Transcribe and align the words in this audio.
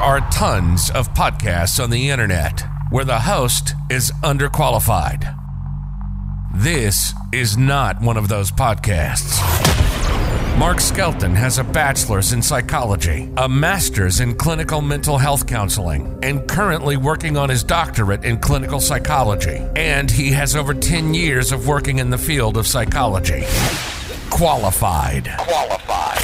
are 0.00 0.20
tons 0.30 0.90
of 0.90 1.12
podcasts 1.12 1.82
on 1.82 1.90
the 1.90 2.08
internet 2.08 2.62
where 2.90 3.04
the 3.04 3.20
host 3.20 3.74
is 3.90 4.10
underqualified. 4.24 5.36
This 6.54 7.12
is 7.32 7.58
not 7.58 8.00
one 8.00 8.16
of 8.16 8.28
those 8.28 8.50
podcasts. 8.50 9.38
Mark 10.58 10.80
Skelton 10.80 11.34
has 11.34 11.58
a 11.58 11.64
bachelor's 11.64 12.32
in 12.32 12.40
psychology, 12.40 13.30
a 13.36 13.48
master's 13.48 14.20
in 14.20 14.34
clinical 14.34 14.80
mental 14.80 15.18
health 15.18 15.46
counseling, 15.46 16.18
and 16.22 16.48
currently 16.48 16.96
working 16.96 17.36
on 17.36 17.50
his 17.50 17.62
doctorate 17.62 18.24
in 18.24 18.38
clinical 18.38 18.80
psychology. 18.80 19.62
And 19.76 20.10
he 20.10 20.30
has 20.30 20.56
over 20.56 20.72
10 20.72 21.12
years 21.12 21.52
of 21.52 21.66
working 21.66 21.98
in 21.98 22.08
the 22.08 22.18
field 22.18 22.56
of 22.56 22.66
psychology. 22.66 23.44
Qualified. 24.30 25.30
Qualified. 25.38 26.19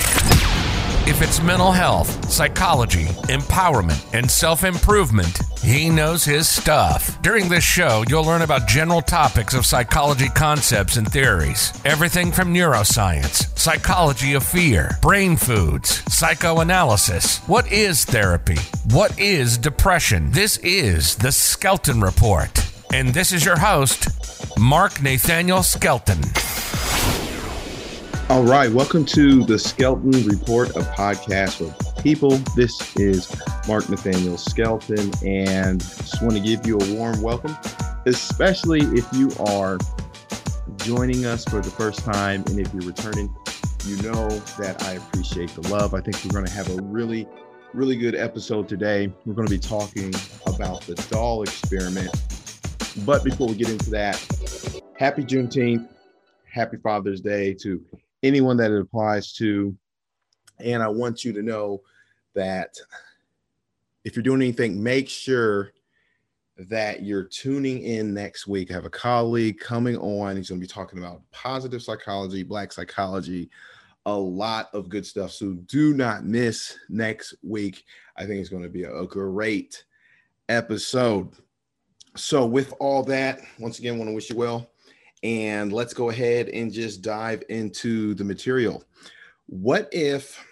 If 1.09 1.23
it's 1.23 1.41
mental 1.41 1.70
health, 1.70 2.29
psychology, 2.32 3.04
empowerment, 3.29 4.04
and 4.12 4.29
self 4.29 4.64
improvement, 4.64 5.39
he 5.62 5.89
knows 5.89 6.25
his 6.25 6.48
stuff. 6.48 7.22
During 7.22 7.48
this 7.48 7.62
show, 7.62 8.03
you'll 8.08 8.25
learn 8.25 8.43
about 8.43 8.67
general 8.67 9.00
topics 9.00 9.54
of 9.54 9.64
psychology 9.64 10.29
concepts 10.29 10.96
and 10.96 11.07
theories. 11.11 11.72
Everything 11.84 12.32
from 12.32 12.53
neuroscience, 12.53 13.57
psychology 13.57 14.34
of 14.34 14.43
fear, 14.43 14.98
brain 15.00 15.36
foods, 15.36 16.03
psychoanalysis. 16.12 17.39
What 17.46 17.70
is 17.70 18.04
therapy? 18.04 18.59
What 18.90 19.17
is 19.17 19.59
depression? 19.59 20.32
This 20.32 20.57
is 20.59 21.14
the 21.14 21.31
Skelton 21.31 22.00
Report. 22.00 22.50
And 22.93 23.14
this 23.14 23.31
is 23.31 23.45
your 23.45 23.59
host, 23.59 24.09
Mark 24.59 25.00
Nathaniel 25.00 25.62
Skelton. 25.62 26.20
All 28.29 28.43
right, 28.43 28.68
welcome 28.72 29.04
to 29.04 29.44
the 29.44 29.57
Skelton 29.57 30.11
Report, 30.26 30.71
a 30.71 30.80
podcast 30.80 31.58
for 31.58 32.03
people. 32.03 32.30
This 32.56 32.97
is 32.97 33.33
Mark 33.69 33.89
Nathaniel 33.89 34.36
Skelton, 34.36 35.12
and 35.25 35.80
just 35.80 36.20
want 36.20 36.34
to 36.34 36.41
give 36.41 36.67
you 36.67 36.77
a 36.77 36.95
warm 36.95 37.23
welcome, 37.23 37.56
especially 38.05 38.81
if 38.81 39.06
you 39.12 39.31
are 39.47 39.78
joining 40.78 41.25
us 41.25 41.45
for 41.45 41.61
the 41.61 41.70
first 41.70 42.01
time. 42.01 42.42
And 42.48 42.59
if 42.59 42.75
you're 42.75 42.83
returning, 42.83 43.33
you 43.84 43.97
know 44.03 44.29
that 44.58 44.83
I 44.83 44.95
appreciate 44.95 45.51
the 45.51 45.69
love. 45.69 45.95
I 45.95 46.01
think 46.01 46.17
we're 46.25 46.33
going 46.33 46.47
to 46.47 46.53
have 46.53 46.69
a 46.77 46.83
really, 46.83 47.29
really 47.75 47.95
good 47.95 48.17
episode 48.17 48.69
today. 48.69 49.06
We're 49.25 49.34
going 49.34 49.47
to 49.47 49.55
be 49.55 49.61
talking 49.61 50.12
about 50.48 50.81
the 50.81 50.97
doll 51.11 51.45
experiment. 51.45 52.11
But 53.06 53.23
before 53.23 53.47
we 53.47 53.55
get 53.55 53.69
into 53.70 53.91
that, 53.91 54.17
happy 54.98 55.23
Juneteenth, 55.23 55.86
happy 56.53 56.77
Father's 56.79 57.20
Day 57.20 57.55
to 57.55 57.81
anyone 58.22 58.56
that 58.59 58.70
it 58.70 58.81
applies 58.81 59.33
to. 59.34 59.77
And 60.59 60.83
I 60.83 60.89
want 60.89 61.25
you 61.25 61.33
to 61.34 61.42
know 61.42 61.83
that 62.34 62.77
if 64.05 64.14
you're 64.14 64.23
doing 64.23 64.42
anything, 64.42 64.83
make 64.83 65.08
sure 65.08 65.73
that 66.56 67.03
you're 67.03 67.25
tuning 67.25 67.83
in 67.83 68.14
next 68.14 68.47
week. 68.47 68.70
I 68.70 68.75
have 68.75 68.86
a 68.86 68.91
colleague 68.91 69.61
coming 69.61 69.97
on. 69.98 70.36
He's 70.36 70.48
going 70.48 70.61
to 70.61 70.67
be 70.67 70.73
talking 70.73 70.98
about 70.98 71.23
positive 71.31 71.83
psychology, 71.83 72.42
black 72.42 72.73
psychology, 72.73 73.50
a 74.06 74.14
lot 74.17 74.70
of 74.73 74.89
good 74.89 75.05
stuff. 75.05 75.33
So 75.33 75.55
do 75.67 75.92
not 75.92 76.25
miss 76.25 76.78
next 76.89 77.34
week. 77.42 77.84
I 78.17 78.25
think 78.25 78.41
it's 78.41 78.48
going 78.48 78.62
to 78.62 78.69
be 78.69 78.84
a, 78.84 79.05
great 79.05 79.84
episode. 80.48 81.30
So, 82.14 82.47
with 82.47 82.73
all 82.80 83.03
that, 83.05 83.41
once 83.58 83.78
again, 83.78 83.97
I 83.97 83.98
want 83.98 84.08
to 84.08 84.14
wish 84.14 84.30
you 84.30 84.36
well. 84.36 84.70
And 85.22 85.72
let's 85.72 85.95
go 85.95 86.11
ahead 86.11 86.48
and 86.48 86.72
just 86.72 87.03
dive 87.03 87.42
into 87.48 88.14
the 88.14 88.25
material. 88.25 88.84
What 89.47 89.89
if 89.92 90.45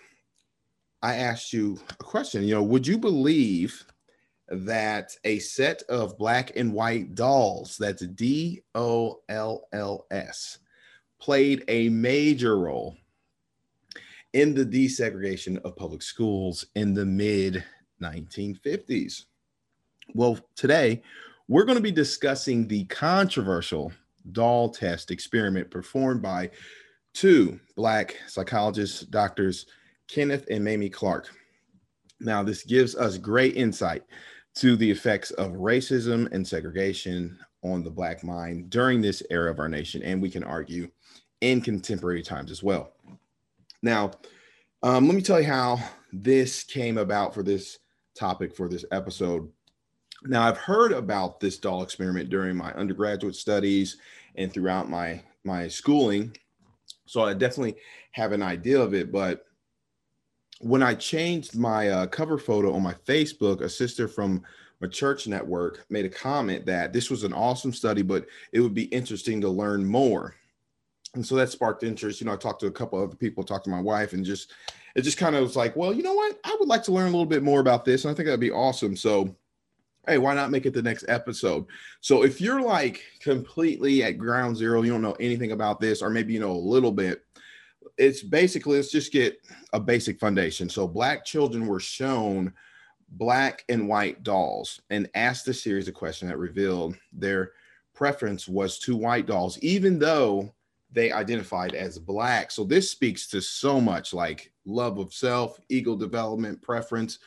I 1.03 1.17
asked 1.17 1.53
you 1.53 1.79
a 1.91 2.05
question? 2.05 2.45
You 2.45 2.55
know, 2.55 2.63
would 2.63 2.87
you 2.87 2.97
believe 2.99 3.85
that 4.49 5.17
a 5.25 5.39
set 5.39 5.83
of 5.89 6.19
black 6.19 6.53
and 6.57 6.73
white 6.73 7.15
dolls, 7.15 7.77
that's 7.79 8.07
D 8.07 8.63
O 8.75 9.21
L 9.29 9.69
L 9.73 10.07
S, 10.11 10.59
played 11.19 11.65
a 11.69 11.89
major 11.89 12.59
role 12.59 12.97
in 14.33 14.55
the 14.55 14.65
desegregation 14.65 15.59
of 15.65 15.77
public 15.77 16.03
schools 16.03 16.67
in 16.75 16.95
the 16.95 17.05
mid 17.05 17.65
1950s? 18.03 19.25
Well, 20.15 20.39
today 20.55 21.03
we're 21.49 21.65
going 21.65 21.79
to 21.79 21.83
be 21.83 21.93
discussing 21.93 22.67
the 22.67 22.85
controversial 22.85 23.93
doll 24.33 24.71
test 24.71 25.11
experiment 25.11 25.71
performed 25.71 26.23
by 26.23 26.51
two 27.13 27.59
Black 27.77 28.17
psychologists, 28.27 29.01
doctors 29.03 29.67
Kenneth 30.09 30.47
and 30.51 30.65
Mamie 30.65 30.91
Clark. 30.91 31.29
Now, 32.21 32.43
this 32.43 32.63
gives 32.63 32.95
us 32.95 33.19
great 33.19 33.57
insight 33.57 34.03
to 34.57 34.77
the 34.77 34.91
effects 34.91 35.31
of 35.33 35.53
racism 35.53 36.31
and 36.33 36.47
segregation 36.47 37.39
on 37.63 37.83
the 37.83 37.91
Black 37.91 38.23
mind 38.23 38.71
during 38.71 39.01
this 39.01 39.23
era 39.31 39.51
of 39.51 39.59
our 39.59 39.69
nation, 39.69 40.03
and 40.03 40.21
we 40.21 40.31
can 40.31 40.45
argue 40.45 40.89
in 41.41 41.61
contemporary 41.61 42.23
times 42.23 42.51
as 42.51 42.63
well. 42.63 42.93
Now, 43.83 44.13
um, 44.83 45.07
let 45.07 45.15
me 45.15 45.23
tell 45.23 45.41
you 45.41 45.47
how 45.47 45.79
this 46.13 46.63
came 46.63 46.99
about 46.99 47.35
for 47.35 47.43
this 47.43 47.79
topic 48.17 48.55
for 48.55 48.69
this 48.69 48.85
episode. 48.93 49.51
Now, 50.27 50.43
I've 50.43 50.57
heard 50.57 50.93
about 50.93 51.39
this 51.39 51.59
doll 51.59 51.83
experiment 51.83 52.31
during 52.31 52.57
my 52.57 52.73
undergraduate 52.73 53.37
studies 53.37 53.99
and 54.37 54.53
throughout 54.53 54.89
my 54.89 55.23
my 55.45 55.69
schooling, 55.69 56.35
so 57.05 57.23
I 57.23 57.35
definitely 57.35 57.77
have 58.13 58.33
an 58.33 58.43
idea 58.43 58.81
of 58.81 58.95
it. 58.95 59.13
But 59.13 59.45
when 60.61 60.83
I 60.83 60.95
changed 60.95 61.59
my 61.59 61.89
uh, 61.89 62.07
cover 62.07 62.39
photo 62.39 62.73
on 62.73 62.83
my 62.83 62.95
Facebook, 63.07 63.61
a 63.61 63.69
sister 63.69 64.09
from 64.09 64.43
my 64.81 64.89
church 64.89 65.27
network 65.27 65.85
made 65.91 66.07
a 66.07 66.11
comment 66.11 66.65
that 66.67 66.95
this 66.95 67.11
was 67.11 67.25
an 67.25 67.35
awesome 67.35 67.73
study, 67.73 68.01
but 68.01 68.27
it 68.53 68.61
would 68.61 68.75
be 68.75 68.85
interesting 68.85 69.41
to 69.43 69.49
learn 69.49 69.85
more. 69.85 70.35
And 71.15 71.25
so 71.25 71.35
that 71.37 71.51
sparked 71.51 71.83
interest. 71.83 72.21
You 72.21 72.27
know, 72.27 72.33
I 72.33 72.37
talked 72.37 72.61
to 72.61 72.67
a 72.67 72.73
couple 72.73 73.03
other 73.03 73.15
people, 73.15 73.45
talked 73.45 73.65
to 73.65 73.71
my 73.71 73.81
wife, 73.81 74.15
and 74.15 74.25
just 74.25 74.53
it 74.97 75.03
just 75.03 75.19
kind 75.19 75.37
of 75.37 75.43
was 75.43 75.57
like, 75.57 75.77
well, 75.77 75.93
you 75.93 76.03
know 76.03 76.15
what? 76.15 76.39
I 76.45 76.57
would 76.59 76.69
like 76.69 76.83
to 76.85 76.93
learn 76.93 77.09
a 77.09 77.11
little 77.11 77.27
bit 77.27 77.43
more 77.43 77.61
about 77.61 77.85
this, 77.85 78.05
and 78.05 78.11
I 78.11 78.15
think 78.15 78.27
that'd 78.27 78.41
be 78.41 78.51
awesome. 78.51 78.97
So 78.97 79.37
hey, 80.07 80.19
why 80.19 80.35
not 80.35 80.51
make 80.51 80.67
it 80.67 80.75
the 80.75 80.83
next 80.83 81.05
episode? 81.09 81.67
So 82.01 82.23
if 82.25 82.41
you're 82.41 82.63
like 82.63 83.03
completely 83.21 84.03
at 84.03 84.19
ground 84.19 84.57
zero, 84.57 84.83
you 84.83 84.93
don't 84.93 85.03
know 85.03 85.17
anything 85.21 85.53
about 85.53 85.81
this, 85.81 86.03
or 86.03 86.11
maybe 86.11 86.33
you 86.33 86.41
know 86.41 86.53
a 86.53 86.53
little 86.53 86.93
bit, 86.93 87.25
it's 87.99 88.23
basically 88.23 88.77
let's 88.77 88.91
just 88.91 89.13
get 89.13 89.39
a 89.73 89.81
basic 89.81 90.19
foundation. 90.19 90.69
So 90.69 90.87
black 90.87 91.25
children 91.25 91.67
were 91.67 91.81
shown 91.81 92.53
black 93.11 93.65
and 93.69 93.89
white 93.89 94.23
dolls 94.23 94.81
and 94.91 95.09
asked 95.15 95.47
a 95.49 95.55
series 95.55 95.89
of 95.89 95.95
questions 95.95 96.31
that 96.31 96.39
revealed 96.39 96.97
their 97.13 97.53
preference 97.95 98.49
was 98.49 98.79
to 98.81 98.97
white 98.97 99.27
dolls, 99.27 99.59
even 99.61 99.99
though 99.99 100.53
they 100.91 101.13
identified 101.13 101.75
as 101.75 101.99
black. 101.99 102.51
So 102.51 102.65
this 102.65 102.91
speaks 102.91 103.27
to 103.29 103.41
so 103.41 103.81
much 103.81 104.13
like 104.15 104.53
love 104.65 104.99
of 104.99 105.13
self, 105.13 105.59
ego 105.69 105.97
development, 105.97 106.63
preference 106.63 107.19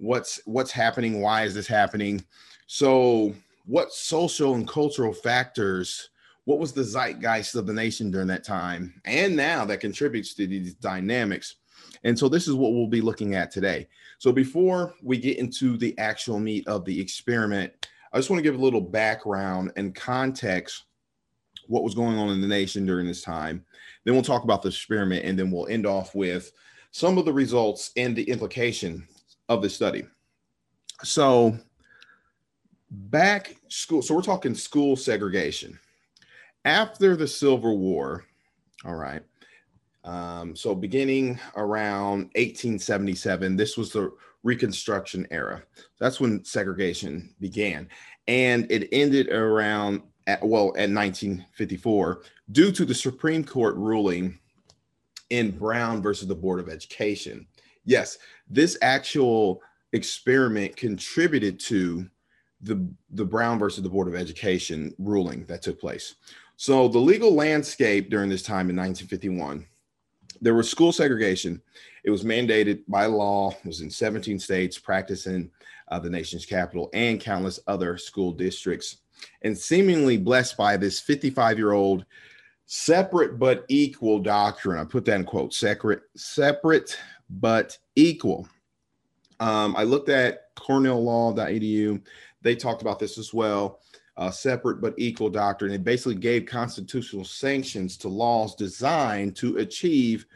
what's 0.00 0.40
what's 0.46 0.70
happening 0.70 1.20
why 1.20 1.44
is 1.44 1.54
this 1.54 1.66
happening? 1.66 2.24
So 2.66 3.34
what 3.66 3.92
social 3.92 4.54
and 4.54 4.66
cultural 4.66 5.12
factors 5.12 6.10
what 6.44 6.58
was 6.58 6.72
the 6.72 6.82
zeitgeist 6.82 7.54
of 7.54 7.66
the 7.66 7.72
nation 7.72 8.10
during 8.10 8.26
that 8.26 8.42
time 8.42 9.00
and 9.04 9.36
now 9.36 9.64
that 9.66 9.78
contributes 9.78 10.34
to 10.34 10.46
these 10.46 10.74
dynamics? 10.74 11.56
And 12.02 12.18
so 12.18 12.28
this 12.28 12.48
is 12.48 12.54
what 12.54 12.72
we'll 12.72 12.86
be 12.86 13.02
looking 13.02 13.34
at 13.34 13.50
today. 13.50 13.88
So 14.18 14.32
before 14.32 14.94
we 15.02 15.18
get 15.18 15.38
into 15.38 15.76
the 15.76 15.96
actual 15.98 16.40
meat 16.40 16.66
of 16.66 16.84
the 16.84 17.00
experiment 17.00 17.72
i 18.12 18.18
just 18.18 18.30
want 18.30 18.38
to 18.38 18.42
give 18.42 18.58
a 18.58 18.62
little 18.62 18.80
background 18.80 19.72
and 19.76 19.94
context 19.94 20.84
what 21.70 21.84
was 21.84 21.94
going 21.94 22.18
on 22.18 22.30
in 22.30 22.40
the 22.40 22.48
nation 22.48 22.84
during 22.84 23.06
this 23.06 23.22
time. 23.22 23.64
Then 24.04 24.14
we'll 24.14 24.24
talk 24.24 24.42
about 24.42 24.60
the 24.60 24.68
experiment 24.68 25.24
and 25.24 25.38
then 25.38 25.52
we'll 25.52 25.68
end 25.68 25.86
off 25.86 26.16
with 26.16 26.50
some 26.90 27.16
of 27.16 27.24
the 27.24 27.32
results 27.32 27.92
and 27.96 28.16
the 28.16 28.24
implication 28.24 29.06
of 29.50 29.60
the 29.60 29.68
study. 29.68 30.04
So 31.02 31.58
back 32.90 33.56
school, 33.68 34.00
so 34.00 34.14
we're 34.14 34.22
talking 34.22 34.54
school 34.54 34.96
segregation. 34.96 35.78
After 36.64 37.16
the 37.16 37.26
Civil 37.26 37.78
War, 37.78 38.24
all 38.84 38.94
right. 38.94 39.22
Um, 40.04 40.56
so 40.56 40.74
beginning 40.74 41.38
around 41.56 42.30
1877, 42.36 43.56
this 43.56 43.76
was 43.76 43.92
the 43.92 44.12
Reconstruction 44.42 45.26
era. 45.30 45.62
That's 45.98 46.20
when 46.20 46.44
segregation 46.44 47.34
began, 47.40 47.88
and 48.28 48.70
it 48.70 48.88
ended 48.92 49.28
around 49.30 50.02
at, 50.26 50.42
well 50.42 50.68
at 50.68 50.88
1954 50.90 52.22
due 52.52 52.72
to 52.72 52.84
the 52.84 52.94
Supreme 52.94 53.44
Court 53.44 53.74
ruling 53.76 54.38
in 55.30 55.50
Brown 55.50 56.02
versus 56.02 56.28
the 56.28 56.34
Board 56.34 56.60
of 56.60 56.68
Education 56.68 57.46
yes, 57.90 58.18
this 58.48 58.78
actual 58.82 59.60
experiment 59.92 60.76
contributed 60.76 61.58
to 61.58 62.08
the 62.62 62.86
the 63.10 63.24
Brown 63.24 63.58
versus 63.58 63.82
the 63.82 63.88
Board 63.88 64.06
of 64.06 64.14
Education 64.14 64.94
ruling 64.98 65.44
that 65.46 65.62
took 65.62 65.80
place. 65.80 66.14
So 66.56 66.88
the 66.88 66.98
legal 66.98 67.34
landscape 67.34 68.10
during 68.10 68.28
this 68.30 68.42
time 68.42 68.70
in 68.70 68.76
1951 68.76 69.66
there 70.40 70.54
was 70.54 70.70
school 70.70 70.92
segregation. 70.92 71.60
It 72.04 72.10
was 72.10 72.24
mandated 72.24 72.82
by 72.88 73.06
law. 73.06 73.50
It 73.50 73.66
was 73.66 73.82
in 73.82 73.90
17 73.90 74.38
states, 74.38 74.78
practicing 74.78 75.50
uh, 75.88 75.98
the 75.98 76.08
nation's 76.08 76.46
capital 76.46 76.88
and 76.94 77.20
countless 77.20 77.60
other 77.66 77.98
school 77.98 78.32
districts. 78.32 78.98
And 79.42 79.56
seemingly 79.56 80.16
blessed 80.16 80.56
by 80.56 80.78
this 80.78 80.98
55 80.98 81.58
year 81.58 81.72
old 81.72 82.06
separate 82.64 83.38
but 83.38 83.64
equal 83.68 84.20
doctrine. 84.20 84.78
I 84.78 84.84
put 84.84 85.04
that 85.06 85.16
in 85.16 85.24
quotes 85.24 85.58
separate, 85.58 86.02
separate 86.16 86.96
but 87.30 87.78
equal. 87.96 88.48
Um, 89.38 89.74
I 89.76 89.84
looked 89.84 90.08
at 90.08 90.54
cornelllaw.edu. 90.56 92.02
They 92.42 92.56
talked 92.56 92.82
about 92.82 92.98
this 92.98 93.18
as 93.18 93.32
well. 93.32 93.80
Uh, 94.16 94.30
separate 94.30 94.82
but 94.82 94.94
equal 94.98 95.30
doctrine. 95.30 95.72
It 95.72 95.84
basically 95.84 96.16
gave 96.16 96.44
constitutional 96.44 97.24
sanctions 97.24 97.96
to 97.98 98.08
laws 98.08 98.54
designed 98.54 99.36
to 99.36 99.58
achieve 99.58 100.26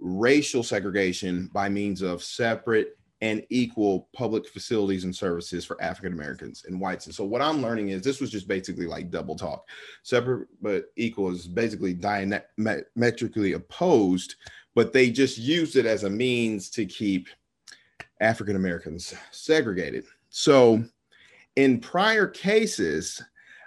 racial 0.00 0.62
segregation 0.62 1.48
by 1.52 1.68
means 1.68 2.02
of 2.02 2.22
separate 2.22 2.98
and 3.22 3.46
equal 3.50 4.08
public 4.12 4.48
facilities 4.48 5.04
and 5.04 5.14
services 5.14 5.64
for 5.64 5.80
African 5.80 6.12
Americans 6.12 6.64
and 6.66 6.80
whites. 6.80 7.06
And 7.06 7.14
so 7.14 7.24
what 7.24 7.40
I'm 7.40 7.62
learning 7.62 7.90
is 7.90 8.02
this 8.02 8.20
was 8.20 8.32
just 8.32 8.48
basically 8.48 8.86
like 8.86 9.12
double 9.12 9.36
talk. 9.36 9.68
Separate 10.02 10.48
but 10.60 10.86
equal 10.96 11.30
is 11.30 11.46
basically 11.46 11.94
diametrically 11.94 13.52
opposed, 13.52 14.34
but 14.74 14.92
they 14.92 15.10
just 15.10 15.38
used 15.38 15.76
it 15.76 15.86
as 15.86 16.04
a 16.04 16.10
means 16.10 16.70
to 16.70 16.86
keep 16.86 17.28
African 18.20 18.56
Americans 18.56 19.14
segregated. 19.30 20.04
So 20.30 20.84
in 21.56 21.80
prior 21.80 22.26
cases, 22.26 23.22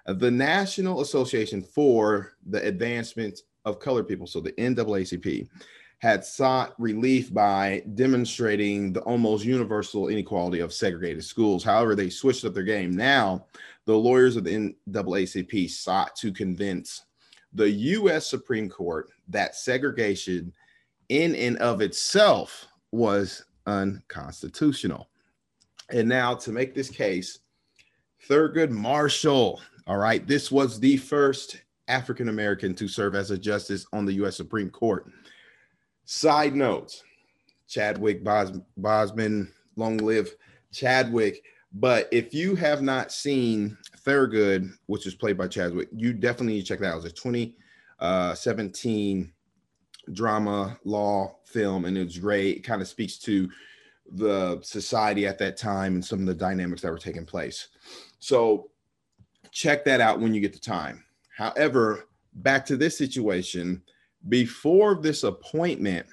the 0.07 0.31
National 0.31 1.01
Association 1.01 1.61
for 1.61 2.33
the 2.45 2.65
Advancement 2.65 3.41
of 3.65 3.79
Colored 3.79 4.07
People, 4.07 4.27
so 4.27 4.39
the 4.39 4.53
NAACP, 4.53 5.47
had 5.99 6.23
sought 6.23 6.79
relief 6.79 7.33
by 7.33 7.81
demonstrating 7.95 8.93
the 8.93 8.99
almost 9.01 9.45
universal 9.45 10.09
inequality 10.09 10.59
of 10.59 10.73
segregated 10.73 11.23
schools. 11.23 11.63
However, 11.63 11.95
they 11.95 12.09
switched 12.09 12.45
up 12.45 12.53
their 12.53 12.63
game. 12.63 12.95
Now, 12.95 13.45
the 13.85 13.97
lawyers 13.97 14.35
of 14.35 14.43
the 14.43 14.75
NAACP 14.89 15.69
sought 15.69 16.15
to 16.17 16.31
convince 16.31 17.05
the 17.53 17.69
U.S. 17.69 18.27
Supreme 18.27 18.69
Court 18.69 19.09
that 19.29 19.55
segregation 19.55 20.53
in 21.09 21.35
and 21.35 21.57
of 21.57 21.81
itself 21.81 22.67
was 22.91 23.45
unconstitutional. 23.65 25.09
And 25.89 26.09
now, 26.09 26.33
to 26.35 26.51
make 26.51 26.73
this 26.73 26.89
case, 26.89 27.39
Thurgood 28.27 28.71
Marshall, 28.71 29.61
all 29.87 29.97
right, 29.97 30.25
this 30.25 30.51
was 30.51 30.79
the 30.79 30.97
first 30.97 31.61
African 31.87 32.29
American 32.29 32.73
to 32.75 32.87
serve 32.87 33.15
as 33.15 33.31
a 33.31 33.37
justice 33.37 33.85
on 33.93 34.05
the 34.05 34.13
U.S. 34.13 34.35
Supreme 34.35 34.69
Court. 34.69 35.11
Side 36.05 36.55
notes 36.55 37.03
Chadwick 37.67 38.23
Bos- 38.23 38.59
Boseman, 38.79 39.49
long 39.75 39.97
live 39.97 40.35
Chadwick. 40.71 41.43
But 41.73 42.07
if 42.11 42.33
you 42.33 42.55
have 42.55 42.81
not 42.81 43.11
seen 43.11 43.77
Thurgood, 44.05 44.71
which 44.85 45.05
is 45.05 45.13
played 45.13 45.37
by 45.37 45.47
Chadwick, 45.47 45.89
you 45.95 46.13
definitely 46.13 46.53
need 46.53 46.61
to 46.61 46.67
check 46.67 46.79
that 46.79 46.93
out. 46.93 47.03
It's 47.03 47.05
a 47.05 47.11
2017 47.11 49.21
uh, 49.21 49.25
drama 50.13 50.79
law 50.83 51.35
film, 51.45 51.85
and 51.85 51.97
it's 51.97 52.17
great. 52.17 52.57
It 52.57 52.61
kind 52.61 52.81
of 52.81 52.87
speaks 52.87 53.17
to 53.19 53.49
the 54.11 54.59
society 54.61 55.25
at 55.25 55.39
that 55.39 55.57
time 55.57 55.95
and 55.95 56.05
some 56.05 56.19
of 56.19 56.25
the 56.25 56.33
dynamics 56.33 56.81
that 56.81 56.91
were 56.91 56.97
taking 56.97 57.25
place. 57.25 57.69
So 58.19 58.69
check 59.51 59.83
that 59.85 60.01
out 60.01 60.19
when 60.19 60.33
you 60.33 60.41
get 60.41 60.53
the 60.53 60.59
time. 60.59 61.03
However, 61.35 62.07
back 62.35 62.65
to 62.67 62.77
this 62.77 62.97
situation, 62.97 63.81
before 64.29 64.95
this 64.95 65.23
appointment, 65.23 66.05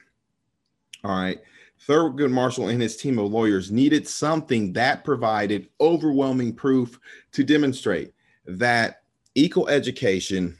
all 1.05 1.17
right, 1.17 1.41
Thurgood 1.87 2.31
Marshall 2.31 2.69
and 2.69 2.81
his 2.81 2.97
team 2.97 3.19
of 3.19 3.33
lawyers 3.33 3.73
needed 3.73 4.07
something 4.07 4.73
that 4.75 5.05
provided 5.05 5.69
overwhelming 5.81 6.55
proof 6.55 6.99
to 7.33 7.43
demonstrate 7.43 8.15
that 8.47 9.03
equal 9.35 9.69
education, 9.69 10.57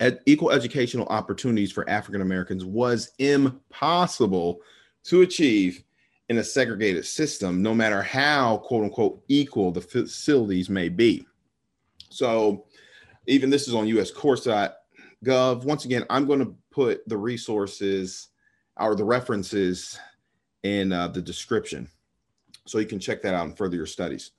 ed, 0.00 0.20
equal 0.26 0.50
educational 0.50 1.06
opportunities 1.06 1.72
for 1.72 1.88
African 1.88 2.22
Americans 2.22 2.64
was 2.64 3.12
impossible 3.18 4.60
to 5.04 5.22
achieve 5.22 5.82
in 6.28 6.38
a 6.38 6.44
segregated 6.44 7.04
system, 7.04 7.62
no 7.62 7.74
matter 7.74 8.02
how 8.02 8.58
quote 8.58 8.84
unquote 8.84 9.22
equal 9.28 9.70
the 9.70 9.80
facilities 9.80 10.68
may 10.68 10.88
be. 10.88 11.26
So, 12.10 12.66
even 13.26 13.50
this 13.50 13.68
is 13.68 13.74
on 13.74 13.86
US 13.88 14.10
Courts.com 14.10 14.70
Gov. 15.24 15.64
Once 15.64 15.84
again, 15.84 16.04
I'm 16.10 16.26
going 16.26 16.40
to 16.40 16.54
put 16.70 17.06
the 17.08 17.16
resources 17.16 18.28
or 18.76 18.94
the 18.94 19.04
references 19.04 19.98
in 20.62 20.92
uh, 20.92 21.08
the 21.08 21.22
description 21.22 21.88
so 22.66 22.78
you 22.78 22.86
can 22.86 23.00
check 23.00 23.22
that 23.22 23.34
out 23.34 23.46
and 23.46 23.56
further 23.56 23.76
your 23.76 23.86
studies. 23.86 24.32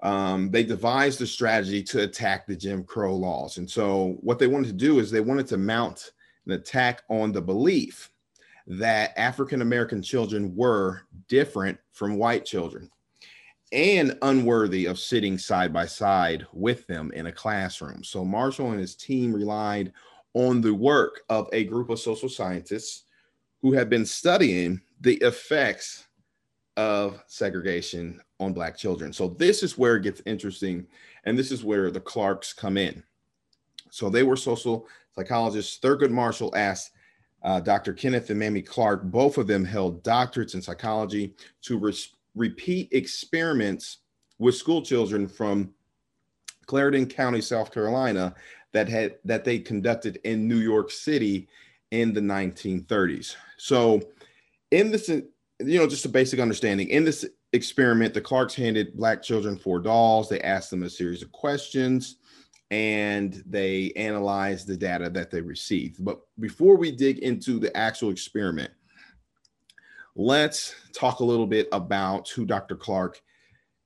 Um, 0.00 0.50
they 0.50 0.62
devised 0.62 1.20
a 1.22 1.26
strategy 1.26 1.82
to 1.84 2.02
attack 2.02 2.46
the 2.46 2.54
Jim 2.54 2.84
Crow 2.84 3.16
laws. 3.16 3.58
And 3.58 3.68
so, 3.68 4.16
what 4.20 4.38
they 4.38 4.46
wanted 4.46 4.68
to 4.68 4.74
do 4.74 5.00
is 5.00 5.10
they 5.10 5.20
wanted 5.20 5.48
to 5.48 5.56
mount 5.56 6.12
an 6.46 6.52
attack 6.52 7.02
on 7.08 7.32
the 7.32 7.42
belief 7.42 8.10
that 8.68 9.12
African 9.16 9.62
American 9.62 10.02
children 10.02 10.54
were 10.54 11.02
different 11.28 11.78
from 11.92 12.16
white 12.16 12.44
children 12.44 12.90
and 13.72 14.16
unworthy 14.22 14.86
of 14.86 14.98
sitting 14.98 15.36
side 15.36 15.72
by 15.72 15.86
side 15.86 16.46
with 16.52 16.86
them 16.86 17.10
in 17.12 17.26
a 17.26 17.32
classroom. 17.32 18.02
So 18.02 18.24
Marshall 18.24 18.70
and 18.70 18.80
his 18.80 18.94
team 18.94 19.32
relied 19.32 19.92
on 20.34 20.60
the 20.60 20.72
work 20.72 21.22
of 21.28 21.48
a 21.52 21.64
group 21.64 21.90
of 21.90 21.98
social 21.98 22.28
scientists 22.28 23.04
who 23.60 23.72
had 23.72 23.90
been 23.90 24.06
studying 24.06 24.80
the 25.00 25.16
effects 25.16 26.06
of 26.76 27.22
segregation 27.26 28.20
on 28.40 28.52
Black 28.52 28.76
children. 28.76 29.12
So 29.12 29.28
this 29.28 29.62
is 29.62 29.76
where 29.76 29.96
it 29.96 30.02
gets 30.02 30.22
interesting. 30.26 30.86
And 31.24 31.38
this 31.38 31.50
is 31.50 31.64
where 31.64 31.90
the 31.90 32.00
Clarks 32.00 32.52
come 32.52 32.76
in. 32.76 33.02
So 33.90 34.08
they 34.08 34.22
were 34.22 34.36
social 34.36 34.86
psychologists. 35.14 35.78
Thurgood 35.78 36.10
Marshall 36.10 36.54
asked 36.54 36.92
uh, 37.42 37.60
Dr. 37.60 37.92
Kenneth 37.92 38.30
and 38.30 38.38
Mamie 38.38 38.62
Clark, 38.62 39.04
both 39.04 39.38
of 39.38 39.46
them 39.46 39.64
held 39.64 40.02
doctorates 40.02 40.54
in 40.54 40.62
psychology, 40.62 41.34
to 41.62 41.78
res- 41.78 42.14
repeat 42.34 42.88
experiments 42.92 43.98
with 44.38 44.56
school 44.56 44.82
children 44.82 45.26
from 45.26 45.72
Clarendon 46.66 47.06
County, 47.06 47.40
South 47.40 47.72
Carolina, 47.72 48.34
that 48.72 48.88
had 48.88 49.16
that 49.24 49.44
they 49.44 49.58
conducted 49.58 50.20
in 50.24 50.46
New 50.46 50.58
York 50.58 50.90
City 50.90 51.48
in 51.90 52.12
the 52.12 52.20
1930s. 52.20 53.34
So, 53.56 54.00
in 54.70 54.90
this, 54.90 55.08
you 55.08 55.24
know, 55.58 55.86
just 55.86 56.04
a 56.04 56.10
basic 56.10 56.38
understanding 56.38 56.88
in 56.88 57.04
this 57.04 57.24
experiment, 57.52 58.14
the 58.14 58.20
Clarks 58.20 58.54
handed 58.54 58.96
black 58.96 59.22
children 59.22 59.56
four 59.56 59.80
dolls. 59.80 60.28
They 60.28 60.40
asked 60.40 60.70
them 60.70 60.82
a 60.82 60.90
series 60.90 61.22
of 61.22 61.32
questions 61.32 62.16
and 62.70 63.42
they 63.46 63.92
analyzed 63.96 64.66
the 64.66 64.76
data 64.76 65.08
that 65.10 65.30
they 65.30 65.40
received. 65.40 66.04
But 66.04 66.20
before 66.38 66.76
we 66.76 66.90
dig 66.90 67.18
into 67.20 67.58
the 67.58 67.74
actual 67.76 68.10
experiment, 68.10 68.70
let's 70.14 70.74
talk 70.92 71.20
a 71.20 71.24
little 71.24 71.46
bit 71.46 71.68
about 71.72 72.28
who 72.28 72.44
Dr. 72.44 72.76
Clark 72.76 73.22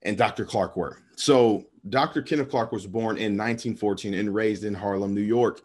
and 0.02 0.18
Dr. 0.18 0.44
Clark 0.44 0.76
were. 0.76 0.98
So, 1.14 1.66
Dr. 1.88 2.22
Kenneth 2.22 2.48
Clark 2.48 2.70
was 2.70 2.86
born 2.86 3.16
in 3.16 3.36
1914 3.36 4.14
and 4.14 4.32
raised 4.32 4.64
in 4.64 4.72
Harlem, 4.72 5.14
New 5.14 5.20
York. 5.20 5.62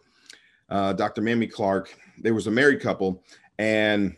Uh, 0.68 0.92
Dr. 0.92 1.22
Mamie 1.22 1.46
Clark, 1.46 1.96
there 2.18 2.34
was 2.34 2.48
a 2.48 2.50
married 2.50 2.80
couple, 2.80 3.22
and 3.58 4.16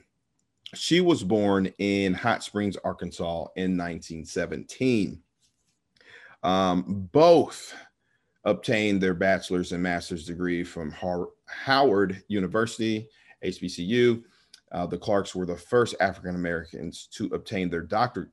she 0.74 1.00
was 1.00 1.24
born 1.24 1.72
in 1.78 2.14
Hot 2.14 2.42
Springs, 2.42 2.76
Arkansas 2.84 3.46
in 3.56 3.76
1917. 3.76 5.20
Um, 6.42 7.08
both 7.12 7.74
obtained 8.44 9.02
their 9.02 9.14
bachelor's 9.14 9.72
and 9.72 9.82
master's 9.82 10.26
degree 10.26 10.64
from 10.64 10.90
Har- 10.90 11.30
Howard 11.46 12.22
University, 12.28 13.08
HBCU. 13.44 14.22
Uh, 14.72 14.86
the 14.86 14.96
Clarks 14.96 15.34
were 15.34 15.46
the 15.46 15.56
first 15.56 15.94
African 16.00 16.36
Americans 16.36 17.08
to 17.12 17.26
obtain 17.26 17.68
their 17.68 17.82
doctorate 17.82 18.30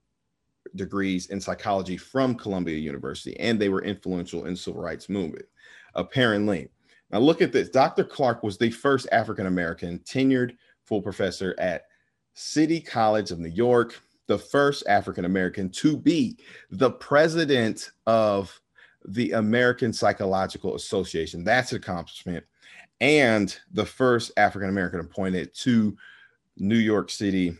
degrees 0.75 1.27
in 1.27 1.41
psychology 1.41 1.97
from 1.97 2.35
Columbia 2.35 2.77
University, 2.77 3.37
and 3.39 3.59
they 3.59 3.69
were 3.69 3.81
influential 3.81 4.45
in 4.45 4.55
civil 4.55 4.81
rights 4.81 5.09
movement. 5.09 5.45
Apparently, 5.95 6.69
now 7.11 7.19
look 7.19 7.41
at 7.41 7.51
this. 7.51 7.69
Dr. 7.69 8.03
Clark 8.03 8.43
was 8.43 8.57
the 8.57 8.69
first 8.69 9.07
African 9.11 9.47
American 9.47 9.99
tenured 9.99 10.55
full 10.83 11.01
professor 11.01 11.55
at 11.57 11.86
City 12.37 12.79
College 12.79 13.31
of 13.31 13.39
New 13.39 13.49
York, 13.49 13.99
the 14.27 14.37
first 14.37 14.83
African 14.87 15.25
American 15.25 15.71
to 15.71 15.97
be 15.97 16.37
the 16.69 16.91
president 16.91 17.89
of 18.05 18.61
the 19.05 19.31
American 19.31 19.91
Psychological 19.91 20.75
Association. 20.75 21.43
That's 21.43 21.71
an 21.71 21.77
accomplishment. 21.77 22.45
And 23.01 23.57
the 23.73 23.85
first 23.85 24.31
African 24.37 24.69
American 24.69 24.99
appointed 24.99 25.51
to 25.55 25.97
New 26.57 26.77
York 26.77 27.09
City 27.09 27.57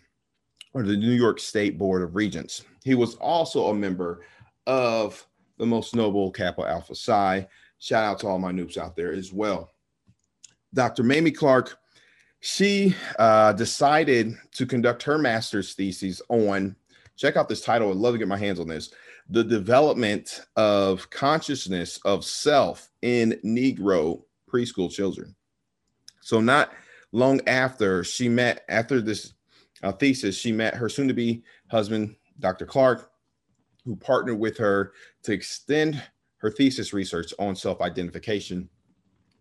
or 0.74 0.84
the 0.84 0.96
New 0.96 1.12
York 1.12 1.40
State 1.40 1.80
Board 1.80 2.04
of 2.04 2.16
Regents. 2.16 2.64
He 2.84 2.94
was 2.94 3.16
also 3.16 3.70
a 3.70 3.74
member 3.74 4.26
of 4.68 5.26
the 5.58 5.66
most 5.66 5.96
noble 5.96 6.30
Kappa 6.30 6.62
Alpha 6.62 6.94
Psi. 6.94 7.48
Shout 7.80 8.04
out 8.04 8.20
to 8.20 8.28
all 8.28 8.38
my 8.38 8.52
Nupes 8.52 8.78
out 8.78 8.96
there 8.96 9.12
as 9.12 9.34
well. 9.34 9.72
Dr. 10.76 11.02
Mamie 11.02 11.32
Clark, 11.32 11.80
she 12.40 12.96
uh, 13.20 13.52
decided 13.54 14.36
to 14.52 14.66
conduct 14.66 15.04
her 15.04 15.18
master's 15.18 15.74
thesis 15.74 16.22
on 16.30 16.76
check 17.16 17.36
out 17.36 17.50
this 17.50 17.62
title 17.62 17.90
i'd 17.90 17.98
love 17.98 18.14
to 18.14 18.20
get 18.20 18.28
my 18.28 18.38
hands 18.38 18.60
on 18.60 18.68
this 18.68 18.92
the 19.30 19.44
development 19.44 20.42
of 20.56 21.10
consciousness 21.10 22.00
of 22.06 22.24
self 22.24 22.90
in 23.02 23.40
negro 23.44 24.22
preschool 24.50 24.90
children. 24.90 25.36
So 26.22 26.40
not 26.40 26.72
long 27.12 27.42
after 27.48 28.04
she 28.04 28.30
met 28.30 28.64
after 28.70 29.02
this 29.02 29.34
uh, 29.84 29.92
thesis 29.92 30.38
she 30.38 30.52
met 30.52 30.74
her 30.74 30.90
soon-to-be 30.90 31.44
husband 31.70 32.16
dr 32.40 32.66
clark 32.66 33.12
who 33.86 33.96
partnered 33.96 34.40
with 34.40 34.58
her 34.58 34.94
to 35.24 35.32
extend 35.32 36.02
her 36.38 36.50
thesis 36.50 36.94
research 36.94 37.34
on 37.40 37.56
self-identification 37.56 38.68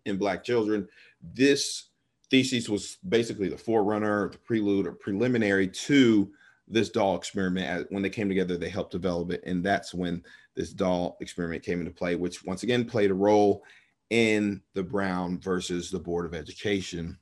in 0.05 0.17
black 0.17 0.43
children. 0.43 0.87
This 1.33 1.86
thesis 2.29 2.69
was 2.69 2.97
basically 3.07 3.49
the 3.49 3.57
forerunner, 3.57 4.29
the 4.29 4.37
prelude 4.37 4.87
or 4.87 4.93
preliminary 4.93 5.67
to 5.67 6.31
this 6.67 6.89
doll 6.89 7.15
experiment. 7.15 7.87
When 7.89 8.03
they 8.03 8.09
came 8.09 8.27
together, 8.27 8.57
they 8.57 8.69
helped 8.69 8.91
develop 8.91 9.31
it. 9.31 9.43
And 9.45 9.63
that's 9.63 9.93
when 9.93 10.23
this 10.55 10.71
doll 10.71 11.17
experiment 11.21 11.63
came 11.63 11.79
into 11.79 11.91
play, 11.91 12.15
which 12.15 12.43
once 12.43 12.63
again 12.63 12.85
played 12.85 13.11
a 13.11 13.15
role 13.15 13.63
in 14.09 14.61
the 14.73 14.83
Brown 14.83 15.39
versus 15.39 15.89
the 15.89 15.99
Board 15.99 16.25
of 16.25 16.33
Education 16.33 17.17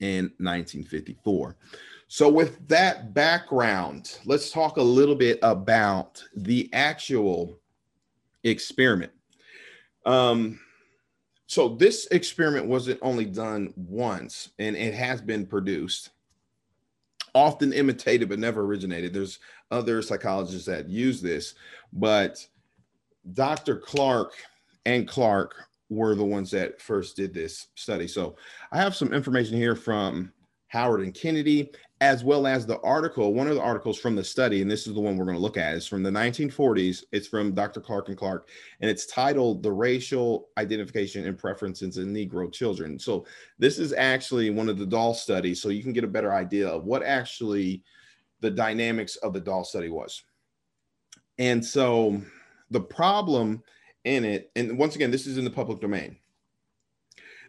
in 0.00 0.24
1954. 0.38 1.56
So, 2.08 2.28
with 2.28 2.66
that 2.68 3.12
background, 3.12 4.18
let's 4.24 4.50
talk 4.50 4.78
a 4.78 4.82
little 4.82 5.14
bit 5.14 5.38
about 5.42 6.24
the 6.34 6.70
actual 6.72 7.60
experiment. 8.44 9.12
Um, 10.06 10.58
so 11.48 11.70
this 11.70 12.06
experiment 12.10 12.66
wasn't 12.66 13.00
only 13.00 13.24
done 13.24 13.72
once, 13.74 14.50
and 14.58 14.76
it 14.76 14.92
has 14.92 15.22
been 15.22 15.46
produced, 15.46 16.10
often 17.34 17.72
imitated 17.72 18.28
but 18.28 18.38
never 18.38 18.60
originated. 18.60 19.14
There's 19.14 19.38
other 19.70 20.02
psychologists 20.02 20.66
that 20.66 20.90
use 20.90 21.22
this, 21.22 21.54
but 21.94 22.46
Dr. 23.32 23.76
Clark 23.76 24.34
and 24.84 25.08
Clark 25.08 25.54
were 25.88 26.14
the 26.14 26.22
ones 26.22 26.50
that 26.50 26.82
first 26.82 27.16
did 27.16 27.32
this 27.32 27.68
study. 27.76 28.06
So 28.06 28.36
I 28.70 28.76
have 28.76 28.94
some 28.94 29.14
information 29.14 29.56
here 29.56 29.74
from 29.74 30.30
Howard 30.66 31.00
and 31.00 31.14
Kennedy 31.14 31.70
as 32.00 32.22
well 32.22 32.46
as 32.46 32.64
the 32.64 32.80
article, 32.80 33.34
one 33.34 33.48
of 33.48 33.56
the 33.56 33.62
articles 33.62 33.98
from 33.98 34.14
the 34.14 34.22
study, 34.22 34.62
and 34.62 34.70
this 34.70 34.86
is 34.86 34.94
the 34.94 35.00
one 35.00 35.16
we're 35.16 35.24
going 35.24 35.36
to 35.36 35.42
look 35.42 35.56
at, 35.56 35.74
is 35.74 35.86
from 35.86 36.02
the 36.02 36.10
1940s. 36.10 37.04
It's 37.10 37.26
from 37.26 37.54
Dr. 37.54 37.80
Clark 37.80 38.08
and 38.08 38.16
Clark, 38.16 38.48
and 38.80 38.88
it's 38.88 39.06
titled 39.06 39.62
The 39.62 39.72
Racial 39.72 40.48
Identification 40.58 41.26
and 41.26 41.36
Preferences 41.36 41.98
in 41.98 42.14
Negro 42.14 42.52
Children. 42.52 42.98
So, 42.98 43.26
this 43.58 43.78
is 43.78 43.92
actually 43.92 44.50
one 44.50 44.68
of 44.68 44.78
the 44.78 44.86
doll 44.86 45.12
studies, 45.12 45.60
so 45.60 45.70
you 45.70 45.82
can 45.82 45.92
get 45.92 46.04
a 46.04 46.08
better 46.08 46.32
idea 46.32 46.68
of 46.68 46.84
what 46.84 47.02
actually 47.02 47.82
the 48.40 48.50
dynamics 48.50 49.16
of 49.16 49.32
the 49.32 49.40
doll 49.40 49.64
study 49.64 49.88
was. 49.88 50.22
And 51.38 51.64
so, 51.64 52.22
the 52.70 52.80
problem 52.80 53.62
in 54.04 54.24
it, 54.24 54.52
and 54.54 54.78
once 54.78 54.94
again, 54.94 55.10
this 55.10 55.26
is 55.26 55.36
in 55.36 55.44
the 55.44 55.50
public 55.50 55.80
domain 55.80 56.16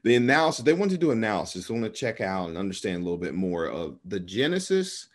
the 0.03 0.15
analysis 0.15 0.63
they 0.63 0.73
want 0.73 0.91
to 0.91 0.97
do 0.97 1.11
analysis 1.11 1.67
they 1.67 1.73
want 1.73 1.85
to 1.85 1.99
check 1.99 2.21
out 2.21 2.49
and 2.49 2.57
understand 2.57 2.97
a 2.97 3.03
little 3.03 3.17
bit 3.17 3.33
more 3.33 3.65
of 3.65 3.97
the 4.05 4.19
genesis 4.19 5.07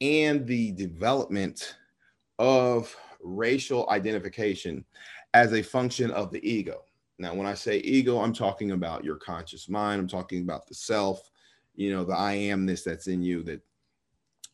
and 0.00 0.46
the 0.46 0.72
development 0.72 1.76
of 2.38 2.94
racial 3.22 3.88
identification 3.90 4.84
as 5.34 5.52
a 5.52 5.62
function 5.62 6.10
of 6.12 6.30
the 6.30 6.48
ego. 6.48 6.84
Now 7.18 7.34
when 7.34 7.46
i 7.46 7.54
say 7.54 7.78
ego 7.78 8.20
i'm 8.20 8.32
talking 8.32 8.70
about 8.70 9.04
your 9.04 9.16
conscious 9.16 9.68
mind 9.68 10.00
i'm 10.00 10.08
talking 10.08 10.42
about 10.42 10.66
the 10.66 10.74
self 10.74 11.30
you 11.74 11.92
know 11.92 12.04
the 12.04 12.14
i 12.14 12.36
amness 12.36 12.84
that's 12.84 13.08
in 13.08 13.22
you 13.22 13.42
that 13.44 13.60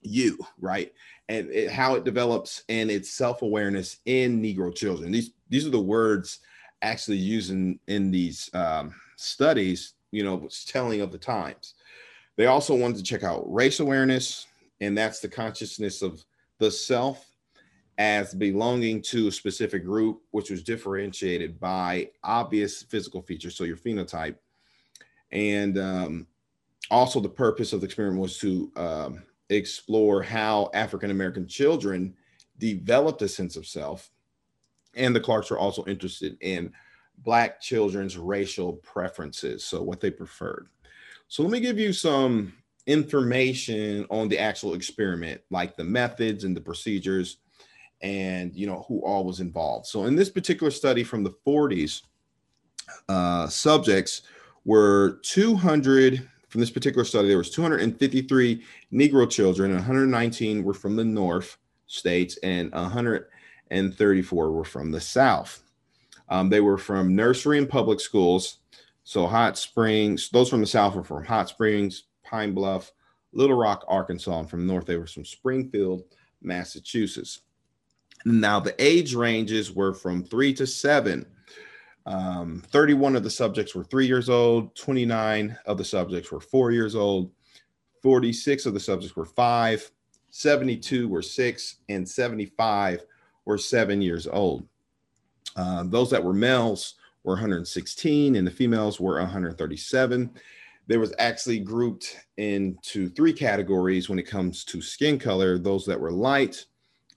you 0.04 0.38
right? 0.60 0.92
And 1.28 1.50
it, 1.50 1.70
how 1.70 1.94
it 1.94 2.04
develops 2.04 2.62
and 2.68 2.90
its 2.90 3.10
self-awareness 3.10 3.98
in 4.04 4.40
negro 4.40 4.74
children. 4.74 5.10
These 5.10 5.30
these 5.48 5.66
are 5.66 5.70
the 5.70 5.80
words 5.80 6.40
actually 6.82 7.16
used 7.16 7.50
in 7.50 7.78
in 7.88 8.10
these 8.10 8.50
um, 8.54 8.94
studies, 9.16 9.94
you 10.10 10.24
know, 10.24 10.36
was 10.36 10.64
telling 10.64 11.00
of 11.00 11.12
the 11.12 11.18
times. 11.18 11.74
They 12.36 12.46
also 12.46 12.74
wanted 12.74 12.98
to 12.98 13.02
check 13.02 13.22
out 13.22 13.52
race 13.52 13.80
awareness, 13.80 14.46
and 14.80 14.96
that's 14.96 15.20
the 15.20 15.28
consciousness 15.28 16.02
of 16.02 16.24
the 16.58 16.70
self 16.70 17.26
as 17.98 18.34
belonging 18.34 19.00
to 19.00 19.28
a 19.28 19.32
specific 19.32 19.84
group, 19.84 20.20
which 20.32 20.50
was 20.50 20.64
differentiated 20.64 21.60
by 21.60 22.10
obvious 22.24 22.82
physical 22.82 23.22
features, 23.22 23.54
so 23.54 23.64
your 23.64 23.76
phenotype. 23.76 24.36
And 25.30 25.78
um, 25.78 26.26
also, 26.90 27.20
the 27.20 27.28
purpose 27.28 27.72
of 27.72 27.80
the 27.80 27.86
experiment 27.86 28.20
was 28.20 28.38
to 28.38 28.70
um, 28.76 29.22
explore 29.48 30.22
how 30.22 30.70
African 30.74 31.10
American 31.10 31.46
children 31.46 32.14
developed 32.58 33.22
a 33.22 33.28
sense 33.28 33.56
of 33.56 33.66
self. 33.66 34.10
And 34.94 35.14
the 35.14 35.20
Clarks 35.20 35.50
were 35.50 35.58
also 35.58 35.84
interested 35.86 36.36
in 36.40 36.72
black 37.18 37.60
children's 37.60 38.16
racial 38.18 38.74
preferences, 38.74 39.64
so 39.64 39.82
what 39.82 40.00
they 40.00 40.10
preferred. 40.10 40.68
So 41.28 41.42
let 41.42 41.50
me 41.50 41.60
give 41.60 41.78
you 41.78 41.92
some 41.92 42.52
information 42.86 44.06
on 44.10 44.28
the 44.28 44.38
actual 44.38 44.74
experiment, 44.74 45.40
like 45.50 45.76
the 45.76 45.84
methods 45.84 46.44
and 46.44 46.56
the 46.56 46.60
procedures 46.60 47.38
and 48.04 48.54
you 48.54 48.66
know 48.66 48.84
who 48.86 49.00
all 49.00 49.24
was 49.24 49.40
involved. 49.40 49.86
So 49.86 50.04
in 50.04 50.14
this 50.14 50.28
particular 50.28 50.70
study 50.70 51.02
from 51.02 51.24
the 51.24 51.34
40s, 51.46 52.02
uh, 53.08 53.48
subjects 53.48 54.22
were 54.64 55.20
200 55.22 56.28
from 56.48 56.60
this 56.60 56.70
particular 56.70 57.04
study. 57.04 57.28
There 57.28 57.38
was 57.38 57.50
253 57.50 58.62
Negro 58.92 59.28
children, 59.28 59.70
and 59.70 59.80
119 59.80 60.62
were 60.62 60.74
from 60.74 60.96
the 60.96 61.04
North 61.04 61.56
states, 61.86 62.36
and 62.42 62.70
134 62.72 64.52
were 64.52 64.64
from 64.64 64.90
the 64.90 65.00
South. 65.00 65.63
Um, 66.28 66.48
they 66.48 66.60
were 66.60 66.78
from 66.78 67.14
nursery 67.14 67.58
and 67.58 67.68
public 67.68 68.00
schools. 68.00 68.58
So 69.04 69.26
Hot 69.26 69.58
Springs, 69.58 70.30
those 70.30 70.48
from 70.48 70.60
the 70.60 70.66
south 70.66 70.94
were 70.94 71.04
from 71.04 71.24
Hot 71.24 71.48
Springs, 71.48 72.04
Pine 72.22 72.54
Bluff, 72.54 72.92
Little 73.32 73.56
Rock, 73.56 73.84
Arkansas, 73.86 74.38
and 74.38 74.48
from 74.48 74.66
north 74.66 74.86
they 74.86 74.96
were 74.96 75.06
from 75.06 75.24
Springfield, 75.24 76.04
Massachusetts. 76.40 77.40
Now 78.24 78.60
the 78.60 78.74
age 78.82 79.14
ranges 79.14 79.72
were 79.72 79.92
from 79.92 80.24
three 80.24 80.54
to 80.54 80.66
seven. 80.66 81.26
Um, 82.06 82.62
31 82.68 83.16
of 83.16 83.22
the 83.22 83.30
subjects 83.30 83.74
were 83.74 83.84
three 83.84 84.06
years 84.06 84.28
old, 84.28 84.74
29 84.76 85.56
of 85.66 85.78
the 85.78 85.84
subjects 85.84 86.30
were 86.30 86.40
four 86.40 86.70
years 86.70 86.94
old, 86.94 87.30
46 88.02 88.66
of 88.66 88.74
the 88.74 88.80
subjects 88.80 89.16
were 89.16 89.24
five, 89.24 89.90
72 90.30 91.08
were 91.08 91.22
six, 91.22 91.76
and 91.88 92.06
75 92.06 93.04
were 93.46 93.56
seven 93.56 94.02
years 94.02 94.26
old. 94.26 94.66
Uh, 95.56 95.84
those 95.84 96.10
that 96.10 96.22
were 96.22 96.34
males 96.34 96.94
were 97.22 97.34
116 97.34 98.36
and 98.36 98.46
the 98.46 98.50
females 98.50 99.00
were 99.00 99.18
137. 99.18 100.30
There 100.86 101.00
was 101.00 101.14
actually 101.18 101.60
grouped 101.60 102.16
into 102.36 103.08
three 103.10 103.32
categories 103.32 104.08
when 104.08 104.18
it 104.18 104.26
comes 104.26 104.64
to 104.64 104.82
skin 104.82 105.18
color 105.18 105.58
those 105.58 105.86
that 105.86 105.98
were 105.98 106.12
light, 106.12 106.66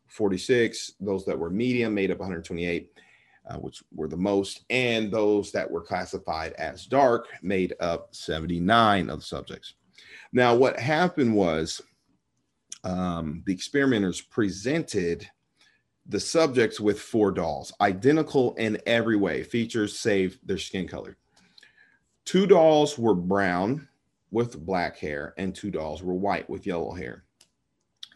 46, 0.07 0.93
those 1.01 1.25
that 1.25 1.37
were 1.37 1.49
medium, 1.49 1.93
made 1.93 2.11
up 2.11 2.19
128. 2.19 2.91
Uh, 3.49 3.55
which 3.59 3.81
were 3.95 4.09
the 4.09 4.17
most, 4.17 4.65
and 4.69 5.09
those 5.09 5.53
that 5.53 5.71
were 5.71 5.79
classified 5.79 6.51
as 6.57 6.85
dark 6.85 7.27
made 7.41 7.73
up 7.79 8.13
79 8.13 9.09
of 9.09 9.19
the 9.19 9.25
subjects. 9.25 9.75
Now, 10.33 10.53
what 10.53 10.77
happened 10.77 11.33
was 11.33 11.81
um, 12.83 13.43
the 13.45 13.53
experimenters 13.53 14.19
presented 14.19 15.29
the 16.09 16.19
subjects 16.19 16.79
with 16.79 16.99
four 16.99 17.31
dolls, 17.31 17.73
identical 17.81 18.55
in 18.55 18.79
every 18.85 19.17
way, 19.17 19.43
features 19.43 19.99
save 19.99 20.39
their 20.45 20.57
skin 20.57 20.87
color. 20.87 21.17
Two 22.25 22.47
dolls 22.47 22.97
were 22.97 23.15
brown 23.15 23.87
with 24.31 24.65
black 24.65 24.97
hair, 24.97 25.33
and 25.37 25.53
two 25.53 25.71
dolls 25.71 26.03
were 26.03 26.13
white 26.13 26.49
with 26.49 26.67
yellow 26.67 26.93
hair. 26.93 27.23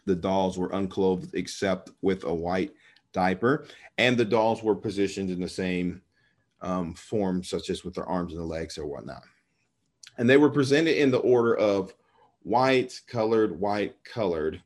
The 0.04 0.14
dolls 0.14 0.58
were 0.58 0.70
unclothed 0.72 1.34
except 1.34 1.90
with 2.02 2.24
a 2.24 2.34
white 2.34 2.72
diaper, 3.12 3.66
and 3.98 4.16
the 4.16 4.24
dolls 4.24 4.62
were 4.62 4.74
positioned 4.74 5.30
in 5.30 5.40
the 5.40 5.48
same 5.48 6.02
um, 6.60 6.94
form, 6.94 7.42
such 7.42 7.70
as 7.70 7.84
with 7.84 7.94
their 7.94 8.06
arms 8.06 8.34
and 8.34 8.46
legs 8.46 8.78
or 8.78 8.86
whatnot. 8.86 9.22
And 10.18 10.28
they 10.28 10.36
were 10.36 10.50
presented 10.50 11.00
in 11.00 11.10
the 11.10 11.18
order 11.18 11.56
of 11.56 11.94
white, 12.42 13.00
colored, 13.06 13.58
white, 13.58 13.96
colored, 14.04 14.62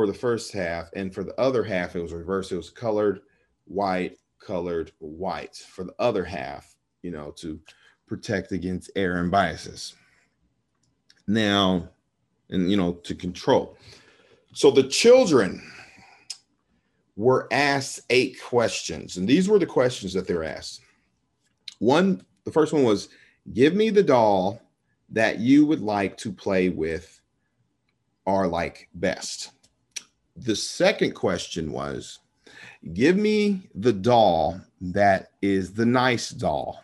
for 0.00 0.06
the 0.06 0.14
first 0.14 0.50
half, 0.50 0.88
and 0.94 1.14
for 1.14 1.22
the 1.22 1.38
other 1.38 1.62
half, 1.62 1.94
it 1.94 2.00
was 2.00 2.14
reversed. 2.14 2.52
It 2.52 2.56
was 2.56 2.70
colored 2.70 3.20
white, 3.66 4.16
colored 4.38 4.92
white 4.98 5.56
for 5.56 5.84
the 5.84 5.92
other 5.98 6.24
half, 6.24 6.74
you 7.02 7.10
know, 7.10 7.32
to 7.32 7.60
protect 8.06 8.52
against 8.52 8.90
error 8.96 9.20
and 9.20 9.30
biases. 9.30 9.92
Now, 11.26 11.90
and 12.48 12.70
you 12.70 12.78
know, 12.78 12.94
to 12.94 13.14
control. 13.14 13.76
So 14.54 14.70
the 14.70 14.84
children 14.84 15.62
were 17.16 17.46
asked 17.52 18.00
eight 18.08 18.40
questions, 18.42 19.18
and 19.18 19.28
these 19.28 19.50
were 19.50 19.58
the 19.58 19.66
questions 19.66 20.14
that 20.14 20.26
they 20.26 20.32
were 20.32 20.44
asked. 20.44 20.80
One, 21.78 22.24
the 22.44 22.52
first 22.52 22.72
one 22.72 22.84
was, 22.84 23.10
"Give 23.52 23.74
me 23.74 23.90
the 23.90 24.02
doll 24.02 24.62
that 25.10 25.40
you 25.40 25.66
would 25.66 25.82
like 25.82 26.16
to 26.16 26.32
play 26.32 26.70
with 26.70 27.20
or 28.24 28.46
like 28.46 28.88
best. 28.94 29.50
The 30.40 30.56
second 30.56 31.12
question 31.12 31.70
was 31.70 32.18
give 32.94 33.16
me 33.16 33.68
the 33.74 33.92
doll 33.92 34.58
that 34.80 35.32
is 35.42 35.74
the 35.74 35.84
nice 35.84 36.30
doll. 36.30 36.82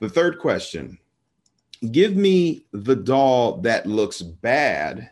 The 0.00 0.08
third 0.08 0.40
question 0.40 0.98
give 1.92 2.16
me 2.16 2.64
the 2.72 2.96
doll 2.96 3.58
that 3.58 3.86
looks 3.86 4.22
bad. 4.22 5.10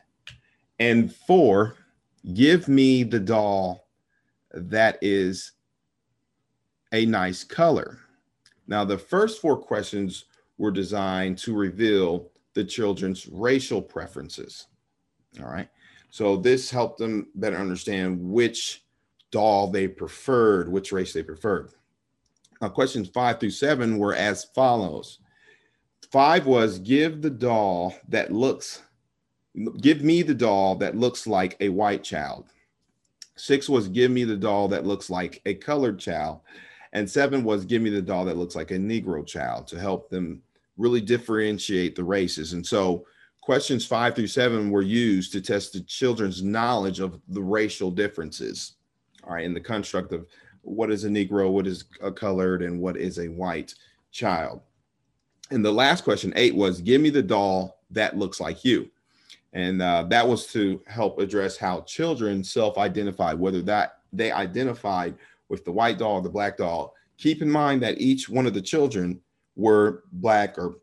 And 0.81 1.15
four, 1.15 1.77
give 2.35 2.67
me 2.67 3.05
the 3.05 3.21
doll 3.21 3.87
that 4.53 4.99
is 5.01 5.53
a 6.93 7.07
nice 7.07 7.45
color. 7.45 8.01
Now, 8.67 8.85
the 8.85 8.99
first 8.99 9.41
four 9.41 9.57
questions 9.57 10.25
were 10.59 10.73
designed 10.73 11.39
to 11.39 11.55
reveal 11.55 12.29
the 12.55 12.65
children's 12.65 13.29
racial 13.29 13.81
preferences. 13.81 14.67
All 15.41 15.49
right. 15.49 15.69
So 16.17 16.39
this 16.39 16.71
helped 16.71 16.97
them 16.97 17.29
better 17.35 17.59
understand 17.59 18.19
which 18.19 18.83
doll 19.31 19.71
they 19.71 19.87
preferred, 19.87 20.73
which 20.73 20.91
race 20.91 21.13
they 21.13 21.23
preferred. 21.23 21.73
Now, 22.63 22.71
questions 22.71 23.11
five 23.11 23.39
through 23.39 23.51
seven 23.51 23.99
were 23.99 24.15
as 24.15 24.45
follows. 24.55 25.19
Five 26.11 26.47
was 26.47 26.79
give 26.79 27.21
the 27.21 27.29
doll 27.29 27.95
that 28.09 28.33
looks, 28.33 28.81
give 29.83 30.01
me 30.01 30.23
the 30.23 30.33
doll 30.33 30.77
that 30.77 30.97
looks 30.97 31.27
like 31.27 31.55
a 31.61 31.69
white 31.69 32.03
child. 32.03 32.47
Six 33.35 33.69
was 33.69 33.87
give 33.87 34.11
me 34.11 34.25
the 34.25 34.39
doll 34.39 34.69
that 34.69 34.87
looks 34.87 35.11
like 35.11 35.43
a 35.45 35.53
colored 35.53 35.99
child. 35.99 36.41
And 36.95 37.11
seven 37.11 37.45
was 37.45 37.67
give 37.67 37.83
me 37.83 37.91
the 37.91 38.01
doll 38.01 38.25
that 38.25 38.39
looks 38.39 38.57
like 38.57 38.71
a 38.71 38.79
Negro 38.79 39.27
child 39.27 39.67
to 39.67 39.79
help 39.79 40.09
them 40.09 40.41
really 40.79 41.03
differentiate 41.03 41.95
the 41.95 42.05
races. 42.05 42.55
And 42.55 42.67
so 42.67 43.05
questions 43.47 43.87
five 43.87 44.13
through 44.17 44.27
seven 44.27 44.73
were 44.73 44.83
used 44.83 45.31
to 45.31 45.41
test 45.41 45.73
the 45.73 45.81
children's 45.83 46.43
knowledge 46.43 46.99
of 46.99 47.21
the 47.29 47.41
racial 47.41 47.93
differences. 47.93 48.73
All 49.23 49.35
right, 49.35 49.45
in 49.45 49.55
the 49.55 49.61
construct 49.61 50.13
of 50.13 50.27
what 50.63 50.91
is 50.91 51.05
a 51.05 51.09
Negro, 51.09 51.53
what 51.53 51.69
is 51.69 51.85
a 52.03 52.11
colored, 52.11 52.63
and 52.63 52.81
what 52.81 52.97
is 52.97 53.21
a 53.21 53.29
white 53.29 53.73
child. 54.11 54.63
And 55.53 55.65
the 55.65 55.71
last 55.71 56.03
question, 56.03 56.33
eight, 56.35 56.57
was 56.57 56.81
give 56.81 57.01
me 57.01 57.09
the 57.09 57.23
doll 57.23 57.79
that 57.93 58.19
looks 58.19 58.41
like 58.41 58.65
you. 58.65 58.91
And 59.53 59.81
uh, 59.81 60.07
that 60.11 60.27
was 60.27 60.49
to 60.49 60.83
help 60.89 61.21
address 61.21 61.57
how 61.57 61.83
children 61.83 62.43
self 62.43 62.79
identify, 62.79 63.33
whether 63.33 63.63
that 63.63 64.01
they 64.13 64.33
identified 64.33 65.15
with 65.49 65.65
the 65.65 65.71
white 65.71 65.99
doll 65.99 66.15
or 66.15 66.23
the 66.23 66.29
black 66.29 66.57
doll. 66.57 66.95
Keep 67.17 67.43
in 67.43 67.51
mind 67.51 67.81
that 67.85 68.01
each 68.01 68.29
one 68.29 68.47
of 68.47 68.55
the 68.55 68.61
children 68.61 69.21
were 69.55 70.03
black 70.11 70.59
or 70.59 70.79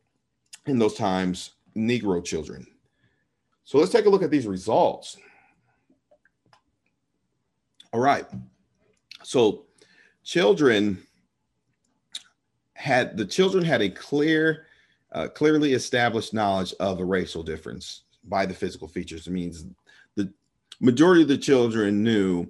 in 0.66 0.80
those 0.80 0.94
times, 0.94 1.53
Negro 1.76 2.24
children. 2.24 2.66
So 3.64 3.78
let's 3.78 3.92
take 3.92 4.06
a 4.06 4.10
look 4.10 4.24
at 4.24 4.32
these 4.32 4.48
results. 4.48 5.18
All 7.94 8.00
right. 8.00 8.26
So 9.24 9.66
children 10.24 11.02
had 12.74 13.16
the 13.16 13.26
children 13.26 13.64
had 13.64 13.82
a 13.82 13.90
clear, 13.90 14.66
uh, 15.14 15.28
clearly 15.28 15.74
established 15.74 16.34
knowledge 16.34 16.74
of 16.80 17.00
a 17.00 17.06
racial 17.06 17.44
difference 17.44 18.04
by 18.26 18.46
the 18.46 18.54
physical 18.54 18.88
features. 18.88 19.28
It 19.28 19.32
means 19.32 19.66
the 20.16 20.34
majority 20.82 21.22
of 21.22 21.28
the 21.28 21.38
children 21.38 22.04
knew 22.04 22.48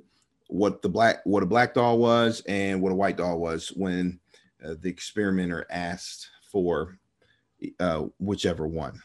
what 0.47 0.81
the 0.81 0.89
black 0.89 1.21
what 1.25 1.43
a 1.43 1.47
black 1.47 1.73
doll 1.73 1.97
was 1.97 2.41
and 2.47 2.81
what 2.81 2.91
a 2.91 2.95
white 2.95 3.17
doll 3.17 3.39
was 3.39 3.69
when 3.69 4.19
uh, 4.63 4.75
the 4.79 4.89
experimenter 4.89 5.65
asked 5.69 6.29
for 6.51 6.97
uh, 7.79 8.05
whichever 8.19 8.67
one. 8.67 8.99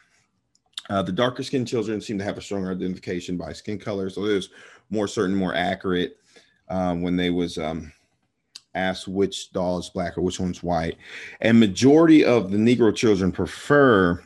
Uh, 0.88 1.02
the 1.02 1.12
darker 1.12 1.42
skinned 1.42 1.68
children 1.68 2.00
seem 2.00 2.18
to 2.18 2.24
have 2.24 2.38
a 2.38 2.42
stronger 2.42 2.70
identification 2.70 3.36
by 3.36 3.52
skin 3.52 3.78
color, 3.78 4.08
so 4.08 4.24
it 4.24 4.34
was 4.34 4.50
more 4.90 5.06
certain, 5.06 5.34
more 5.34 5.54
accurate 5.54 6.16
um, 6.68 7.02
when 7.02 7.16
they 7.16 7.30
was 7.30 7.58
um, 7.58 7.92
asked 8.74 9.08
which 9.08 9.52
doll 9.52 9.78
is 9.78 9.90
black 9.90 10.16
or 10.16 10.22
which 10.22 10.40
one's 10.40 10.62
white. 10.62 10.96
And 11.40 11.60
majority 11.60 12.24
of 12.24 12.50
the 12.50 12.58
Negro 12.58 12.94
children 12.94 13.32
prefer 13.32 14.22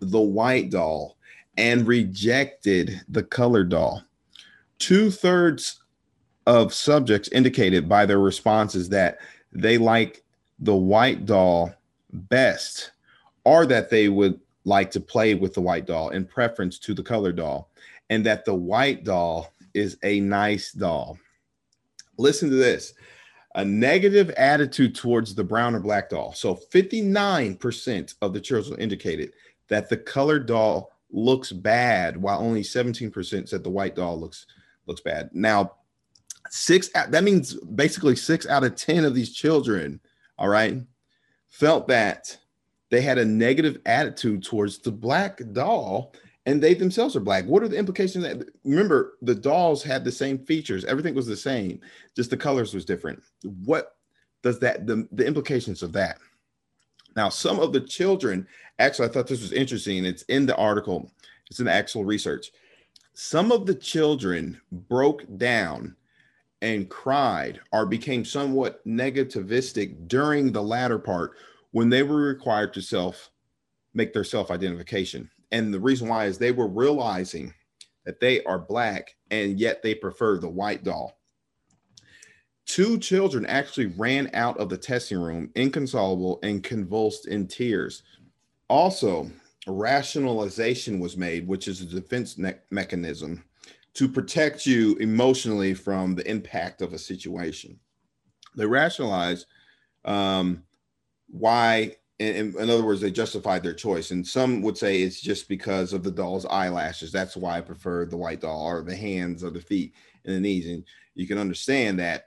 the 0.00 0.20
white 0.20 0.70
doll 0.70 1.16
and 1.56 1.86
rejected 1.86 3.00
the 3.08 3.22
colored 3.22 3.68
doll. 3.68 4.02
Two 4.78 5.10
thirds 5.10 5.80
of 6.46 6.74
subjects 6.74 7.28
indicated 7.28 7.88
by 7.88 8.04
their 8.04 8.18
responses 8.18 8.88
that 8.88 9.18
they 9.52 9.78
like 9.78 10.24
the 10.58 10.74
white 10.74 11.24
doll 11.24 11.72
best 12.12 12.90
or 13.44 13.64
that 13.66 13.90
they 13.90 14.08
would 14.08 14.40
like 14.64 14.90
to 14.92 15.00
play 15.00 15.34
with 15.34 15.54
the 15.54 15.60
white 15.60 15.86
doll 15.86 16.10
in 16.10 16.24
preference 16.24 16.78
to 16.78 16.94
the 16.94 17.02
colored 17.02 17.36
doll 17.36 17.70
and 18.10 18.24
that 18.26 18.44
the 18.44 18.54
white 18.54 19.04
doll 19.04 19.52
is 19.74 19.96
a 20.02 20.20
nice 20.20 20.72
doll. 20.72 21.18
Listen 22.18 22.50
to 22.50 22.56
this 22.56 22.94
a 23.54 23.64
negative 23.64 24.30
attitude 24.30 24.94
towards 24.94 25.34
the 25.34 25.44
brown 25.44 25.74
or 25.74 25.80
black 25.80 26.08
doll. 26.08 26.32
So 26.32 26.54
59% 26.54 28.14
of 28.22 28.32
the 28.32 28.40
children 28.40 28.80
indicated 28.80 29.34
that 29.68 29.88
the 29.88 29.96
colored 29.96 30.46
doll 30.46 30.90
looks 31.10 31.52
bad, 31.52 32.16
while 32.16 32.40
only 32.40 32.62
17% 32.62 33.48
said 33.48 33.62
the 33.62 33.70
white 33.70 33.94
doll 33.94 34.18
looks 34.18 34.46
looks 34.86 35.00
bad. 35.00 35.30
Now, 35.32 35.72
six 36.48 36.88
that 36.88 37.24
means 37.24 37.54
basically 37.54 38.16
six 38.16 38.46
out 38.46 38.64
of 38.64 38.74
10 38.74 39.04
of 39.04 39.14
these 39.14 39.34
children, 39.34 40.00
all 40.38 40.48
right, 40.48 40.80
felt 41.48 41.88
that 41.88 42.38
they 42.92 43.00
had 43.00 43.16
a 43.16 43.24
negative 43.24 43.78
attitude 43.86 44.44
towards 44.44 44.76
the 44.76 44.92
black 44.92 45.40
doll 45.52 46.12
and 46.44 46.62
they 46.62 46.74
themselves 46.74 47.16
are 47.16 47.20
black. 47.20 47.46
What 47.46 47.62
are 47.62 47.68
the 47.68 47.78
implications 47.78 48.22
that 48.22 48.46
remember 48.64 49.14
the 49.22 49.34
dolls 49.34 49.82
had 49.82 50.04
the 50.04 50.12
same 50.12 50.38
features, 50.38 50.84
everything 50.84 51.14
was 51.14 51.26
the 51.26 51.34
same, 51.34 51.80
just 52.14 52.28
the 52.28 52.36
colors 52.36 52.74
was 52.74 52.84
different. 52.84 53.22
What 53.64 53.96
does 54.42 54.58
that 54.58 54.86
the, 54.86 55.08
the 55.10 55.26
implications 55.26 55.82
of 55.82 55.94
that? 55.94 56.18
Now, 57.16 57.30
some 57.30 57.60
of 57.60 57.72
the 57.72 57.80
children, 57.80 58.46
actually, 58.78 59.08
I 59.08 59.12
thought 59.12 59.26
this 59.26 59.40
was 59.40 59.52
interesting. 59.52 60.04
It's 60.04 60.24
in 60.24 60.44
the 60.44 60.56
article, 60.56 61.10
it's 61.48 61.60
in 61.60 61.64
the 61.64 61.72
actual 61.72 62.04
research. 62.04 62.52
Some 63.14 63.50
of 63.52 63.64
the 63.64 63.74
children 63.74 64.60
broke 64.70 65.24
down 65.38 65.96
and 66.60 66.90
cried 66.90 67.58
or 67.72 67.86
became 67.86 68.26
somewhat 68.26 68.86
negativistic 68.86 70.08
during 70.08 70.52
the 70.52 70.62
latter 70.62 70.98
part 70.98 71.32
when 71.72 71.88
they 71.88 72.02
were 72.02 72.16
required 72.16 72.72
to 72.74 72.82
self 72.82 73.30
make 73.94 74.12
their 74.12 74.24
self 74.24 74.50
identification. 74.50 75.30
And 75.50 75.72
the 75.72 75.80
reason 75.80 76.08
why 76.08 76.26
is 76.26 76.38
they 76.38 76.52
were 76.52 76.68
realizing 76.68 77.52
that 78.04 78.20
they 78.20 78.42
are 78.44 78.58
black 78.58 79.14
and 79.30 79.58
yet 79.58 79.82
they 79.82 79.94
prefer 79.94 80.38
the 80.38 80.48
white 80.48 80.84
doll. 80.84 81.18
Two 82.64 82.98
children 82.98 83.44
actually 83.46 83.86
ran 83.86 84.30
out 84.34 84.56
of 84.58 84.68
the 84.68 84.78
testing 84.78 85.18
room 85.18 85.50
inconsolable 85.54 86.38
and 86.42 86.62
convulsed 86.62 87.26
in 87.26 87.46
tears. 87.46 88.02
Also, 88.68 89.30
rationalization 89.66 91.00
was 91.00 91.16
made, 91.16 91.46
which 91.46 91.68
is 91.68 91.80
a 91.82 91.86
defense 91.86 92.38
me- 92.38 92.54
mechanism 92.70 93.44
to 93.94 94.08
protect 94.08 94.64
you 94.64 94.96
emotionally 94.96 95.74
from 95.74 96.14
the 96.14 96.28
impact 96.28 96.80
of 96.80 96.92
a 96.92 96.98
situation. 96.98 97.78
They 98.56 98.64
rationalize 98.64 99.46
um, 100.04 100.62
why 101.32 101.96
in, 102.18 102.56
in, 102.56 102.70
other 102.70 102.84
words, 102.84 103.00
they 103.00 103.10
justified 103.10 103.62
their 103.62 103.74
choice. 103.74 104.10
And 104.12 104.26
some 104.26 104.62
would 104.62 104.78
say 104.78 105.02
it's 105.02 105.20
just 105.20 105.48
because 105.48 105.92
of 105.92 106.04
the 106.04 106.10
doll's 106.10 106.46
eyelashes. 106.46 107.10
That's 107.10 107.36
why 107.36 107.58
I 107.58 107.60
prefer 107.60 108.04
the 108.06 108.16
white 108.16 108.40
doll 108.40 108.64
or 108.64 108.82
the 108.82 108.94
hands 108.94 109.42
or 109.42 109.50
the 109.50 109.60
feet 109.60 109.94
and 110.24 110.36
the 110.36 110.40
knees. 110.40 110.68
And 110.68 110.84
you 111.14 111.26
can 111.26 111.38
understand 111.38 111.98
that 111.98 112.26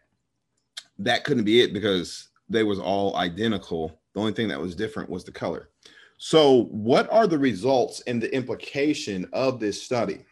that 1.00 1.24
couldn't 1.24 1.44
be 1.46 1.62
it 1.62 1.74
because 1.74 2.30
they 2.50 2.64
was 2.64 2.80
all 2.80 3.16
identical. 3.16 4.00
The 4.14 4.20
only 4.20 4.34
thing 4.34 4.50
that 4.50 4.60
was 4.60 4.76
different 4.76 5.10
was 5.10 5.24
the 5.24 5.32
color. 5.32 5.70
So, 6.18 6.64
what 6.66 7.12
are 7.12 7.28
the 7.28 7.38
results 7.38 8.02
and 8.08 8.22
the 8.22 8.34
implication 8.34 9.28
of 9.34 9.60
this 9.60 9.82
study? 9.82 10.26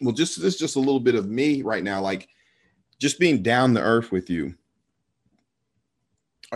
Well, 0.00 0.14
just 0.14 0.40
this 0.40 0.58
just 0.58 0.76
a 0.76 0.80
little 0.80 1.00
bit 1.00 1.14
of 1.14 1.28
me 1.28 1.62
right 1.62 1.84
now, 1.84 2.00
like 2.00 2.28
just 2.98 3.18
being 3.18 3.42
down 3.42 3.74
the 3.74 3.82
earth 3.82 4.10
with 4.10 4.30
you 4.30 4.54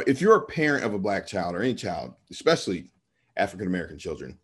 if 0.07 0.21
you're 0.21 0.37
a 0.37 0.47
parent 0.47 0.85
of 0.85 0.95
a 0.95 0.99
black 0.99 1.27
child 1.27 1.55
or 1.55 1.63
any 1.63 1.75
child, 1.75 2.15
especially 2.31 2.91
African 3.37 3.67
American 3.67 3.99
children, 3.99 4.39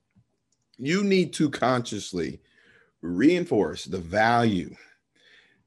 you 0.79 1.05
need 1.05 1.33
to 1.35 1.51
consciously 1.51 2.41
reinforce 3.03 3.85
the 3.85 3.99
value 3.99 4.75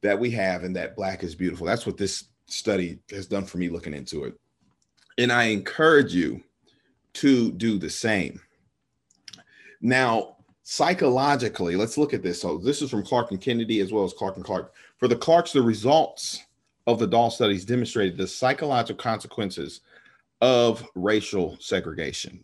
that 0.01 0.19
we 0.19 0.31
have 0.31 0.63
and 0.63 0.75
that 0.75 0.95
black 0.95 1.23
is 1.23 1.35
beautiful. 1.35 1.65
That's 1.65 1.85
what 1.85 1.97
this 1.97 2.25
study 2.47 2.99
has 3.11 3.27
done 3.27 3.45
for 3.45 3.57
me 3.57 3.69
looking 3.69 3.93
into 3.93 4.23
it. 4.23 4.39
And 5.17 5.31
I 5.31 5.45
encourage 5.45 6.13
you 6.13 6.41
to 7.13 7.51
do 7.51 7.77
the 7.77 7.89
same. 7.89 8.39
Now, 9.81 10.37
psychologically, 10.63 11.75
let's 11.75 11.97
look 11.97 12.13
at 12.13 12.23
this. 12.23 12.41
So, 12.41 12.57
this 12.57 12.81
is 12.81 12.89
from 12.89 13.03
Clark 13.03 13.31
and 13.31 13.41
Kennedy 13.41 13.81
as 13.81 13.91
well 13.91 14.03
as 14.03 14.13
Clark 14.13 14.37
and 14.37 14.45
Clark. 14.45 14.73
For 14.97 15.07
the 15.07 15.15
Clarks, 15.15 15.51
the 15.51 15.61
results 15.61 16.43
of 16.91 16.99
the 16.99 17.07
doll 17.07 17.29
studies 17.29 17.65
demonstrated 17.65 18.17
the 18.17 18.27
psychological 18.27 19.01
consequences 19.01 19.81
of 20.41 20.85
racial 20.95 21.57
segregation. 21.59 22.43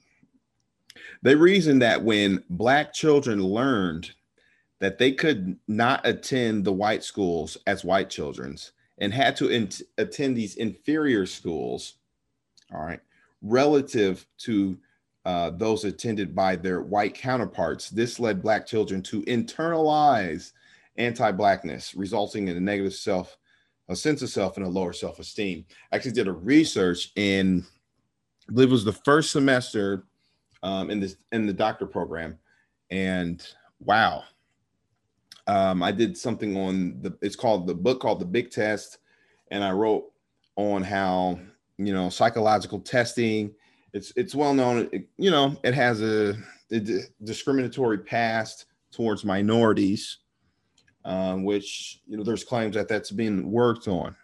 They 1.21 1.35
reasoned 1.35 1.81
that 1.81 2.03
when 2.03 2.43
black 2.49 2.93
children 2.93 3.41
learned 3.41 4.11
that 4.79 4.97
they 4.97 5.11
could 5.11 5.57
not 5.67 6.05
attend 6.05 6.63
the 6.63 6.73
white 6.73 7.03
schools 7.03 7.57
as 7.65 7.83
white 7.83 8.09
children's 8.09 8.73
and 8.99 9.13
had 9.13 9.35
to 9.37 9.49
in- 9.49 9.69
attend 9.97 10.37
these 10.37 10.55
inferior 10.55 11.25
schools, 11.25 11.95
all 12.73 12.85
right, 12.85 12.99
relative 13.41 14.25
to 14.39 14.77
uh, 15.25 15.49
those 15.49 15.85
attended 15.85 16.35
by 16.35 16.55
their 16.55 16.81
white 16.81 17.15
counterparts. 17.15 17.89
This 17.89 18.19
led 18.19 18.43
Black 18.43 18.67
children 18.67 19.01
to 19.03 19.23
internalize 19.23 20.51
anti 20.97 21.31
Blackness, 21.31 21.95
resulting 21.95 22.47
in 22.47 22.57
a 22.57 22.61
negative 22.61 22.93
self, 22.93 23.37
a 23.89 23.95
sense 23.95 24.21
of 24.21 24.29
self, 24.29 24.57
and 24.57 24.65
a 24.65 24.69
lower 24.69 24.93
self 24.93 25.19
esteem. 25.19 25.65
Actually, 25.91 26.11
did 26.11 26.27
a 26.27 26.33
research 26.33 27.11
in, 27.15 27.65
I 28.49 28.53
believe 28.53 28.69
it 28.69 28.71
was 28.71 28.85
the 28.85 28.93
first 28.93 29.31
semester 29.31 30.05
um, 30.63 30.89
in 30.89 30.99
this 30.99 31.17
in 31.31 31.45
the 31.45 31.53
doctor 31.53 31.85
program, 31.85 32.37
and 32.89 33.45
wow. 33.79 34.23
Um, 35.47 35.83
I 35.83 35.91
did 35.91 36.17
something 36.17 36.57
on 36.57 36.99
the 37.01 37.15
it's 37.21 37.35
called 37.35 37.67
the 37.67 37.75
book 37.75 38.01
called 38.01 38.19
The 38.19 38.25
Big 38.25 38.49
Test, 38.49 38.97
and 39.51 39.63
I 39.63 39.71
wrote 39.71 40.11
on 40.55 40.81
how 40.81 41.39
you 41.77 41.93
know 41.93 42.09
psychological 42.09 42.79
testing 42.79 43.53
it's 43.95 44.11
it's 44.15 44.35
well 44.35 44.53
known 44.53 44.89
it, 44.91 45.07
you 45.17 45.31
know 45.31 45.55
it 45.63 45.73
has 45.73 46.01
a, 46.01 46.35
a 46.71 46.79
discriminatory 47.23 47.97
past 47.97 48.65
towards 48.91 49.25
minorities 49.25 50.19
um, 51.05 51.43
which 51.43 52.01
you 52.05 52.17
know 52.17 52.23
there's 52.23 52.43
claims 52.43 52.75
that 52.75 52.87
that's 52.87 53.11
being 53.11 53.49
worked 53.49 53.87
on 53.87 54.15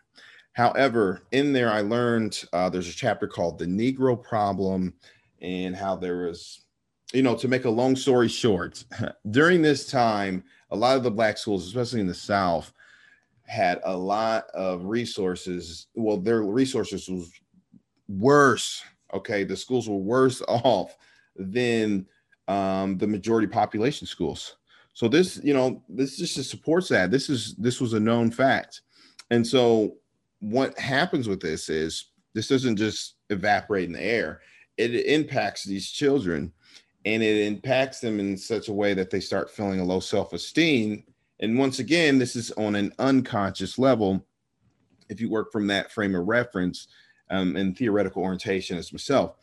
however 0.53 1.21
in 1.31 1.53
there 1.53 1.71
i 1.71 1.81
learned 1.81 2.43
uh, 2.53 2.69
there's 2.69 2.89
a 2.89 2.93
chapter 2.93 3.27
called 3.27 3.57
the 3.57 3.65
negro 3.65 4.21
problem 4.21 4.93
and 5.41 5.75
how 5.75 5.95
there 5.95 6.25
was 6.25 6.65
you 7.13 7.21
know 7.21 7.35
to 7.35 7.47
make 7.47 7.65
a 7.65 7.69
long 7.69 7.95
story 7.95 8.27
short 8.27 8.83
during 9.31 9.61
this 9.61 9.89
time 9.89 10.43
a 10.71 10.75
lot 10.75 10.97
of 10.97 11.03
the 11.03 11.11
black 11.11 11.37
schools 11.37 11.65
especially 11.65 12.01
in 12.01 12.07
the 12.07 12.13
south 12.13 12.73
had 13.51 13.81
a 13.83 13.95
lot 13.95 14.45
of 14.53 14.85
resources. 14.85 15.87
Well, 15.93 16.15
their 16.15 16.41
resources 16.41 17.09
was 17.09 17.29
worse. 18.07 18.81
Okay, 19.13 19.43
the 19.43 19.57
schools 19.57 19.89
were 19.89 19.97
worse 19.97 20.41
off 20.47 20.97
than 21.35 22.07
um, 22.47 22.97
the 22.97 23.07
majority 23.07 23.47
population 23.47 24.07
schools. 24.07 24.55
So 24.93 25.07
this, 25.07 25.39
you 25.43 25.53
know, 25.53 25.83
this 25.87 26.17
just 26.17 26.49
supports 26.49 26.89
that. 26.89 27.11
This 27.11 27.29
is 27.29 27.55
this 27.55 27.79
was 27.79 27.93
a 27.93 27.99
known 27.99 28.31
fact, 28.31 28.81
and 29.29 29.45
so 29.45 29.95
what 30.39 30.77
happens 30.77 31.27
with 31.27 31.39
this 31.39 31.69
is 31.69 32.11
this 32.33 32.47
doesn't 32.47 32.77
just 32.77 33.15
evaporate 33.29 33.85
in 33.85 33.93
the 33.93 34.03
air. 34.03 34.41
It 34.77 34.93
impacts 34.93 35.63
these 35.63 35.89
children, 35.89 36.51
and 37.05 37.23
it 37.23 37.47
impacts 37.47 37.99
them 37.99 38.19
in 38.19 38.37
such 38.37 38.67
a 38.67 38.73
way 38.73 38.93
that 38.93 39.09
they 39.09 39.19
start 39.19 39.49
feeling 39.49 39.79
a 39.79 39.85
low 39.85 39.99
self 39.99 40.33
esteem 40.33 41.03
and 41.41 41.57
once 41.57 41.79
again, 41.79 42.19
this 42.19 42.35
is 42.35 42.51
on 42.51 42.75
an 42.75 42.93
unconscious 42.99 43.79
level. 43.79 44.25
If 45.09 45.19
you 45.19 45.29
work 45.29 45.51
from 45.51 45.67
that 45.67 45.91
frame 45.91 46.15
of 46.15 46.27
reference 46.27 46.87
um, 47.31 47.55
and 47.55 47.75
theoretical 47.75 48.21
orientation 48.21 48.77
as 48.77 48.93
myself. 48.93 49.35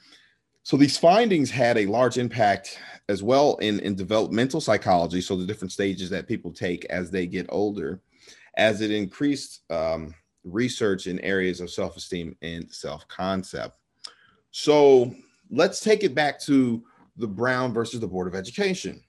So 0.63 0.77
these 0.77 0.99
findings 0.99 1.51
had 1.51 1.79
a 1.79 1.87
large 1.87 2.19
impact 2.19 2.79
as 3.09 3.23
well 3.23 3.57
in, 3.57 3.81
in 3.81 3.95
developmental 3.95 4.61
psychology. 4.61 5.21
So 5.21 5.37
the 5.37 5.47
different 5.47 5.73
stages 5.73 6.11
that 6.11 6.29
people 6.29 6.53
take 6.53 6.85
as 6.87 7.11
they 7.11 7.27
get 7.27 7.47
older, 7.49 8.01
as 8.57 8.81
it 8.83 8.91
increased 8.91 9.63
um, 9.71 10.15
research 10.45 11.07
in 11.07 11.19
areas 11.21 11.61
of 11.61 11.71
self-esteem 11.71 12.37
and 12.43 12.71
self-concept. 12.71 13.79
So 14.51 15.15
let's 15.51 15.81
take 15.81 16.05
it 16.05 16.15
back 16.15 16.41
to 16.43 16.85
the 17.17 17.27
Brown 17.27 17.73
versus 17.73 18.01
the 18.01 18.07
Board 18.07 18.29
of 18.29 18.35
Education. 18.35 19.03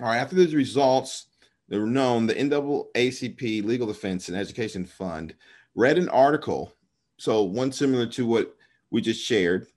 All 0.00 0.08
right, 0.08 0.18
after 0.18 0.36
these 0.36 0.54
results, 0.54 1.26
they 1.68 1.78
were 1.78 1.86
known, 1.86 2.26
the 2.26 2.34
NAACP 2.34 3.64
Legal 3.64 3.86
Defense 3.86 4.28
and 4.28 4.36
Education 4.36 4.84
Fund 4.84 5.34
read 5.74 5.98
an 5.98 6.08
article, 6.08 6.74
so 7.18 7.42
one 7.42 7.72
similar 7.72 8.06
to 8.06 8.26
what 8.26 8.54
we 8.90 9.00
just 9.00 9.24
shared, 9.24 9.68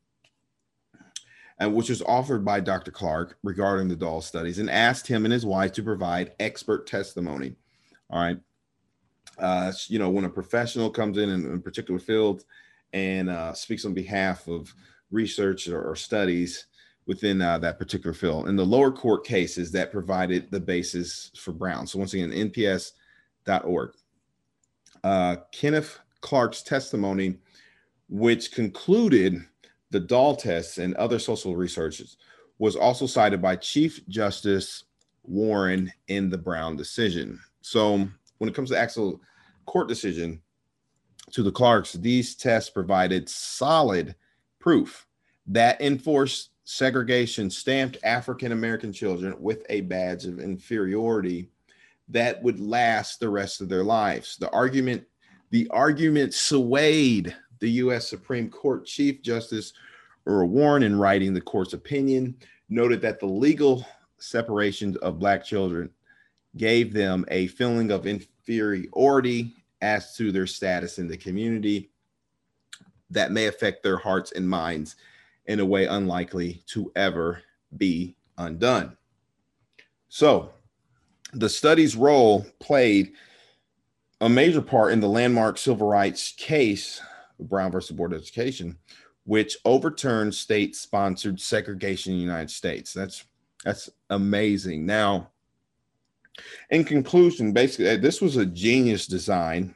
and 1.60 1.74
which 1.74 1.90
was 1.90 2.02
offered 2.02 2.44
by 2.44 2.60
Dr. 2.60 2.92
Clark 2.92 3.38
regarding 3.44 3.88
the 3.88 3.96
doll 3.96 4.22
studies, 4.22 4.60
and 4.60 4.70
asked 4.70 5.08
him 5.08 5.26
and 5.26 5.34
his 5.34 5.46
wife 5.46 5.72
to 5.74 5.84
provide 5.84 6.34
expert 6.40 6.88
testimony. 6.88 7.56
All 8.10 8.22
right. 8.22 8.40
Uh, 9.38 9.72
you 9.88 10.00
know, 10.00 10.10
when 10.10 10.26
a 10.26 10.30
professional 10.30 10.90
comes 10.90 11.18
in 11.18 11.30
in 11.30 11.54
a 11.54 11.60
particular 11.60 12.00
field 12.00 12.46
and 12.94 13.30
uh, 13.30 13.54
speaks 13.54 13.86
on 13.86 13.94
behalf 13.94 14.48
of 14.48 14.74
research 15.12 15.68
or, 15.68 15.82
or 15.82 15.96
studies, 15.96 16.68
within 17.06 17.42
uh, 17.42 17.58
that 17.60 17.78
particular 17.78 18.14
field. 18.14 18.50
In 18.50 18.56
the 18.56 18.66
lower 18.66 18.92
court 18.92 19.26
cases, 19.26 19.72
that 19.72 19.92
provided 19.92 20.50
the 20.50 20.60
basis 20.60 21.32
for 21.38 21.52
Brown. 21.52 21.86
So 21.88 22.00
once 22.00 22.14
again, 22.14 22.32
nps.org. 22.32 23.92
Uh, 25.04 25.36
Kenneth 25.52 26.00
Clark's 26.22 26.64
testimony, 26.64 27.38
which 28.10 28.52
concluded 28.52 29.40
the 29.96 30.00
doll 30.02 30.36
tests 30.36 30.78
and 30.78 30.94
other 30.96 31.18
social 31.18 31.56
researches, 31.56 32.18
was 32.60 32.76
also 32.76 33.08
cited 33.08 33.42
by 33.42 33.56
Chief 33.56 34.06
Justice 34.10 34.84
Warren 35.24 35.90
in 36.10 36.30
the 36.30 36.38
Brown 36.38 36.76
decision. 36.76 37.40
So 37.62 38.06
when 38.38 38.50
it 38.50 38.54
comes 38.54 38.72
to 38.72 38.78
actual 38.78 39.22
court 39.66 39.88
decision 39.88 40.42
to 41.32 41.44
the 41.44 41.52
Clarks, 41.52 41.94
these 41.94 42.36
tests 42.36 42.70
provided 42.70 43.30
solid 43.30 44.16
proof 44.60 45.08
that 45.48 45.80
enforced 45.80 46.50
segregation 46.66 47.50
stamped 47.50 47.98
African 48.04 48.52
American 48.52 48.92
children 48.92 49.34
with 49.40 49.66
a 49.70 49.80
badge 49.82 50.26
of 50.26 50.42
inferiority 50.42 51.50
that 52.10 52.44
would 52.44 52.60
last 52.60 53.22
the 53.22 53.30
rest 53.30 53.62
of 53.62 53.70
their 53.70 53.84
lives. 53.84 54.36
The 54.36 54.50
argument, 54.50 55.06
the 55.52 55.70
argument 55.70 56.34
swayed 56.34 57.34
the 57.60 57.70
U.S. 57.72 58.08
Supreme 58.08 58.50
Court 58.50 58.86
Chief 58.86 59.22
Justice 59.22 59.74
Earl 60.26 60.48
Warren 60.48 60.84
in 60.84 60.98
writing 60.98 61.34
the 61.34 61.42
court's 61.42 61.74
opinion, 61.74 62.36
noted 62.70 63.02
that 63.02 63.20
the 63.20 63.26
legal 63.26 63.86
separation 64.18 64.98
of 65.02 65.20
black 65.20 65.44
children 65.44 65.90
gave 66.58 66.94
them 66.94 67.26
a 67.30 67.48
feeling 67.48 67.92
of 67.92 68.08
inferiority 68.08 69.54
as 69.82 70.16
to 70.16 70.32
their 70.32 70.48
status 70.48 70.98
in 70.98 71.08
the 71.08 71.18
community 71.18 71.92
that 73.10 73.32
may 73.32 73.48
affect 73.48 73.84
their 73.84 73.98
hearts 73.98 74.32
and 74.32 74.50
minds 74.50 74.96
in 75.46 75.60
a 75.60 75.66
way 75.66 75.86
unlikely 75.86 76.64
to 76.66 76.92
ever 76.96 77.42
be 77.78 78.16
undone. 78.38 78.98
So, 80.10 80.52
the 81.34 81.50
study's 81.50 81.96
role 81.96 82.46
played 82.60 83.12
a 84.22 84.30
major 84.30 84.62
part 84.62 84.94
in 84.94 85.02
the 85.02 85.10
landmark 85.10 85.58
civil 85.58 85.88
rights 85.88 86.34
case, 86.38 87.02
Brown 87.40 87.72
versus 87.72 87.96
Board 87.96 88.14
of 88.14 88.22
Education, 88.22 88.78
which 89.26 89.58
overturned 89.66 90.34
state-sponsored 90.34 91.40
segregation 91.40 92.14
in 92.14 92.20
the 92.20 92.26
United 92.26 92.52
States. 92.52 92.94
That's 92.94 93.26
that's 93.64 93.90
amazing. 94.10 94.86
Now, 94.86 95.32
in 96.70 96.84
conclusion, 96.84 97.52
basically, 97.52 97.98
this 97.98 98.22
was 98.22 98.38
a 98.38 98.46
genius 98.46 99.08
design 99.08 99.74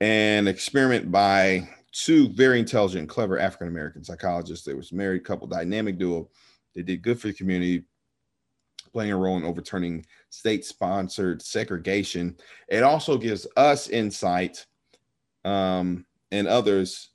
and 0.00 0.48
experiment 0.48 1.10
by 1.10 1.68
two 1.92 2.28
very 2.34 2.58
intelligent, 2.58 3.08
clever 3.08 3.38
African 3.38 3.68
American 3.68 4.04
psychologists. 4.04 4.66
They 4.66 4.74
was 4.74 4.92
married 4.92 5.24
couple, 5.24 5.46
dynamic 5.46 5.98
duo. 5.98 6.28
They 6.74 6.82
did 6.82 7.00
good 7.00 7.18
for 7.18 7.28
the 7.28 7.32
community, 7.32 7.84
playing 8.92 9.12
a 9.12 9.16
role 9.16 9.38
in 9.38 9.44
overturning 9.44 10.04
state-sponsored 10.28 11.40
segregation. 11.40 12.36
It 12.68 12.82
also 12.82 13.16
gives 13.16 13.46
us 13.56 13.88
insight 13.88 14.66
um, 15.46 16.04
and 16.32 16.46
others 16.48 17.10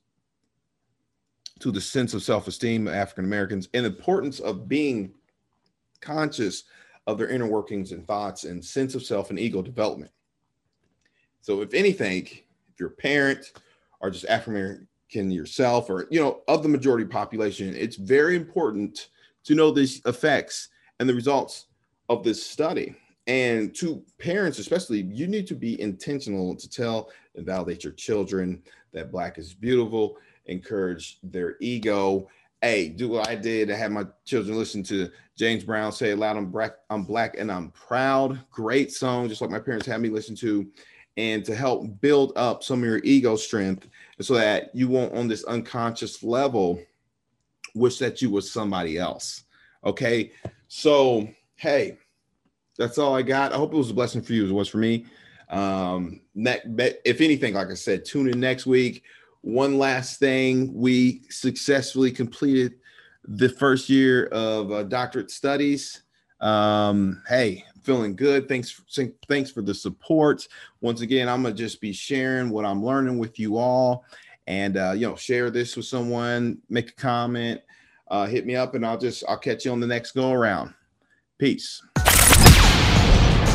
to 1.60 1.72
the 1.72 1.82
sense 1.82 2.14
of 2.14 2.24
self-esteem 2.24 2.88
of 2.88 2.94
African 2.94 3.26
Americans 3.26 3.70
and 3.74 3.86
importance 3.86 4.40
of 4.40 4.68
being 4.68 5.14
conscious 6.02 6.64
of 7.08 7.18
their 7.18 7.30
inner 7.30 7.48
workings 7.48 7.92
and 7.92 8.06
thoughts 8.06 8.44
and 8.44 8.64
sense 8.64 8.96
of 8.96 9.04
self 9.04 9.30
and 9.30 9.40
ego 9.40 9.62
development. 9.62 10.12
So, 11.42 11.62
if 11.62 11.74
anything, 11.74 12.26
if 12.26 12.80
you're 12.80 12.90
a 12.90 12.92
parent 12.92 13.54
are 14.02 14.10
just 14.10 14.26
African 14.26 14.56
American 14.56 15.32
yourself 15.32 15.90
or, 15.90 16.08
you 16.10 16.20
know, 16.20 16.42
of 16.48 16.64
the 16.64 16.70
majority 16.70 17.06
population, 17.06 17.76
it's 17.76 17.96
very 17.96 18.36
important 18.36 19.10
to 19.44 19.56
know 19.56 19.72
these 19.72 20.02
effects 20.06 20.70
and 21.00 21.10
the 21.10 21.14
results 21.14 21.68
of 22.10 22.24
this 22.24 22.44
study. 22.44 22.96
And 23.28 23.74
to 23.76 24.04
parents, 24.20 24.60
especially, 24.60 25.02
you 25.04 25.28
need 25.28 25.48
to 25.48 25.56
be 25.56 25.80
intentional 25.82 26.56
to 26.56 26.70
tell 26.70 27.12
and 27.36 27.46
validate 27.46 27.84
your 27.84 27.94
children 27.94 28.62
that 28.94 29.12
Black 29.12 29.38
is 29.38 29.54
beautiful, 29.54 30.18
encourage 30.46 31.20
their 31.24 31.58
ego. 31.60 32.28
Hey, 32.62 32.90
do 32.90 33.10
what 33.10 33.28
I 33.28 33.36
did. 33.36 33.72
I 33.72 33.76
had 33.76 33.92
my 33.92 34.06
children 34.26 34.58
listen 34.58 34.84
to 34.84 35.10
James 35.36 35.64
Brown 35.64 35.92
say 35.92 36.14
loud, 36.14 36.38
I'm 36.38 36.52
black, 36.52 36.74
I'm 36.90 37.04
black 37.04 37.38
and 37.38 37.52
I'm 37.52 37.72
proud. 37.72 38.40
Great 38.52 38.92
song, 38.92 39.28
just 39.28 39.42
like 39.42 39.50
my 39.50 39.60
parents 39.60 39.88
had 39.88 40.02
me 40.02 40.10
listen 40.10 40.36
to 40.38 40.68
and 41.18 41.44
to 41.46 41.56
help 41.56 42.00
build 42.00 42.34
up 42.36 42.64
some 42.64 42.80
of 42.80 42.86
your 42.86 43.02
ego 43.04 43.36
strength 43.36 43.88
so 44.20 44.36
that 44.36 44.74
you 44.76 44.88
won't 44.88 45.14
on 45.14 45.28
this 45.28 45.44
unconscious 45.46 46.24
level 46.24 46.80
wish 47.74 47.98
that 47.98 48.22
you 48.22 48.30
was 48.30 48.52
somebody 48.52 48.98
else 48.98 49.44
Okay. 49.84 50.32
So, 50.68 51.28
hey, 51.56 51.98
that's 52.78 52.98
all 52.98 53.16
I 53.16 53.22
got. 53.22 53.54
I 53.54 53.58
hope 53.58 53.74
it 53.74 53.78
was 53.78 53.90
a 53.90 53.96
blessing 53.96 54.22
for 54.22 54.34
you 54.34 54.46
as 54.46 54.52
it 54.52 54.54
was 54.54 54.70
for 54.70 54.78
me. 54.78 55.06
Um, 55.52 56.22
next, 56.34 56.68
if 57.06 57.22
anything, 57.22 57.54
like 57.54 57.70
I 57.70 57.76
said, 57.76 58.06
tune 58.06 58.30
in 58.30 58.40
next 58.40 58.66
week. 58.66 59.04
One 59.42 59.78
last 59.78 60.20
thing, 60.20 60.74
we 60.74 61.24
successfully 61.30 62.12
completed 62.12 62.76
the 63.26 63.50
first 63.50 63.90
year 63.90 64.28
of 64.28 64.72
uh, 64.72 64.84
doctorate 64.84 65.30
studies. 65.30 66.04
Um, 66.40 67.22
hey, 67.28 67.66
feeling 67.84 68.16
good. 68.16 68.48
Thanks, 68.48 68.82
thanks 69.28 69.52
for 69.52 69.62
the 69.62 69.74
support. 69.74 70.48
Once 70.80 71.02
again, 71.02 71.28
I'm 71.28 71.44
gonna 71.44 71.54
just 71.54 71.82
be 71.82 71.94
sharing 71.94 72.50
what 72.50 72.66
I'm 72.66 72.84
learning 72.84 73.18
with 73.18 73.40
you 73.40 73.58
all, 73.58 74.06
and 74.48 74.78
uh, 74.78 74.94
you 74.96 75.08
know, 75.08 75.16
share 75.16 75.50
this 75.50 75.76
with 75.76 75.86
someone, 75.86 76.60
make 76.70 76.90
a 76.90 76.94
comment, 76.94 77.62
uh, 78.08 78.26
hit 78.26 78.46
me 78.46 78.56
up, 78.56 78.76
and 78.76 78.86
I'll 78.86 78.98
just 78.98 79.24
I'll 79.28 79.38
catch 79.38 79.66
you 79.66 79.72
on 79.72 79.80
the 79.80 79.88
next 79.88 80.14
go 80.14 80.32
around. 80.32 80.74
Peace. 81.38 81.82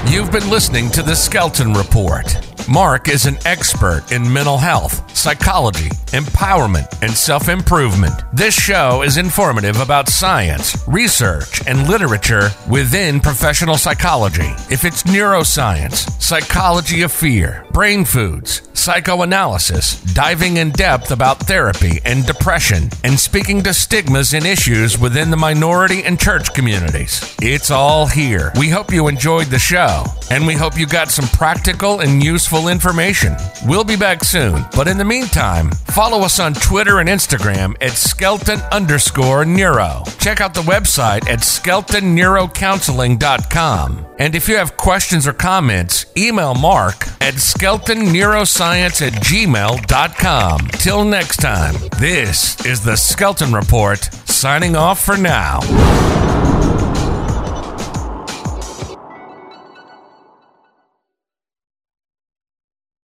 You've 0.09 0.31
been 0.31 0.49
listening 0.49 0.89
to 0.93 1.03
the 1.03 1.17
Skelton 1.17 1.73
Report. 1.73 2.46
Mark 2.69 3.09
is 3.09 3.27
an 3.27 3.39
expert 3.47 4.11
in 4.11 4.33
mental 4.33 4.59
health, 4.59 5.17
psychology, 5.17 5.89
empowerment, 6.09 7.01
and 7.01 7.13
self 7.13 7.49
improvement. 7.49 8.15
This 8.33 8.55
show 8.55 9.03
is 9.03 9.19
informative 9.19 9.81
about 9.81 10.09
science, 10.09 10.77
research, 10.89 11.65
and 11.67 11.89
literature 11.89 12.51
within 12.69 13.21
professional 13.21 13.77
psychology. 13.77 14.51
If 14.69 14.85
it's 14.85 15.05
neuroscience, 15.05 16.11
psychology 16.21 17.03
of 17.03 17.13
fear, 17.13 17.65
brain 17.73 18.05
foods, 18.05 18.63
psychoanalysis, 18.73 20.01
diving 20.15 20.57
in 20.59 20.71
depth 20.71 21.11
about 21.11 21.41
therapy 21.41 22.01
and 22.05 22.27
depression, 22.27 22.89
and 23.05 23.19
speaking 23.19 23.63
to 23.63 23.75
stigmas 23.75 24.35
and 24.35 24.45
issues 24.45 24.99
within 24.99 25.31
the 25.31 25.37
minority 25.37 26.03
and 26.05 26.19
church 26.19 26.53
communities. 26.53 27.37
It's 27.41 27.71
all 27.71 28.07
here. 28.07 28.53
We 28.59 28.71
hope 28.71 28.93
you 28.93 29.09
enjoyed 29.09 29.49
the 29.49 29.59
show, 29.59 30.05
and 30.31 30.47
we 30.47 30.55
hope 30.55 30.79
you 30.79 30.87
got 30.87 31.11
some 31.11 31.27
practical 31.29 32.01
and 32.01 32.23
useful 32.23 32.56
information. 32.69 33.35
We'll 33.67 33.85
be 33.85 33.97
back 33.97 34.25
soon, 34.25 34.65
but 34.75 34.89
in 34.89 34.97
the 34.99 35.05
meantime, 35.05 35.71
follow 35.71 36.19
us 36.21 36.41
on 36.41 36.55
Twitter 36.55 36.99
and 36.99 37.09
Instagram 37.09 37.77
at 37.81 37.93
Skelton 37.93 38.59
underscore 38.73 39.45
Neuro. 39.45 40.03
Check 40.19 40.41
out 40.41 40.55
the 40.55 40.63
website 40.63 41.29
at 41.29 41.41
skeltonneurocounseling.com. 41.41 44.07
And 44.19 44.35
if 44.35 44.49
you 44.49 44.57
have 44.57 44.77
questions 44.77 45.27
or 45.27 45.35
comments, 45.35 46.07
email 46.17 46.55
Mark 46.55 47.07
at 47.21 47.35
skeltonneuroscience 47.35 49.07
at 49.07 49.13
gmail.com. 49.23 50.69
Till 50.69 51.05
next 51.05 51.37
time, 51.37 51.75
this 52.01 52.65
is 52.65 52.83
the 52.83 52.97
Skelton 52.97 53.53
Report, 53.53 54.03
signing 54.27 54.75
off 54.75 55.05
for 55.05 55.17
now. 55.17 55.61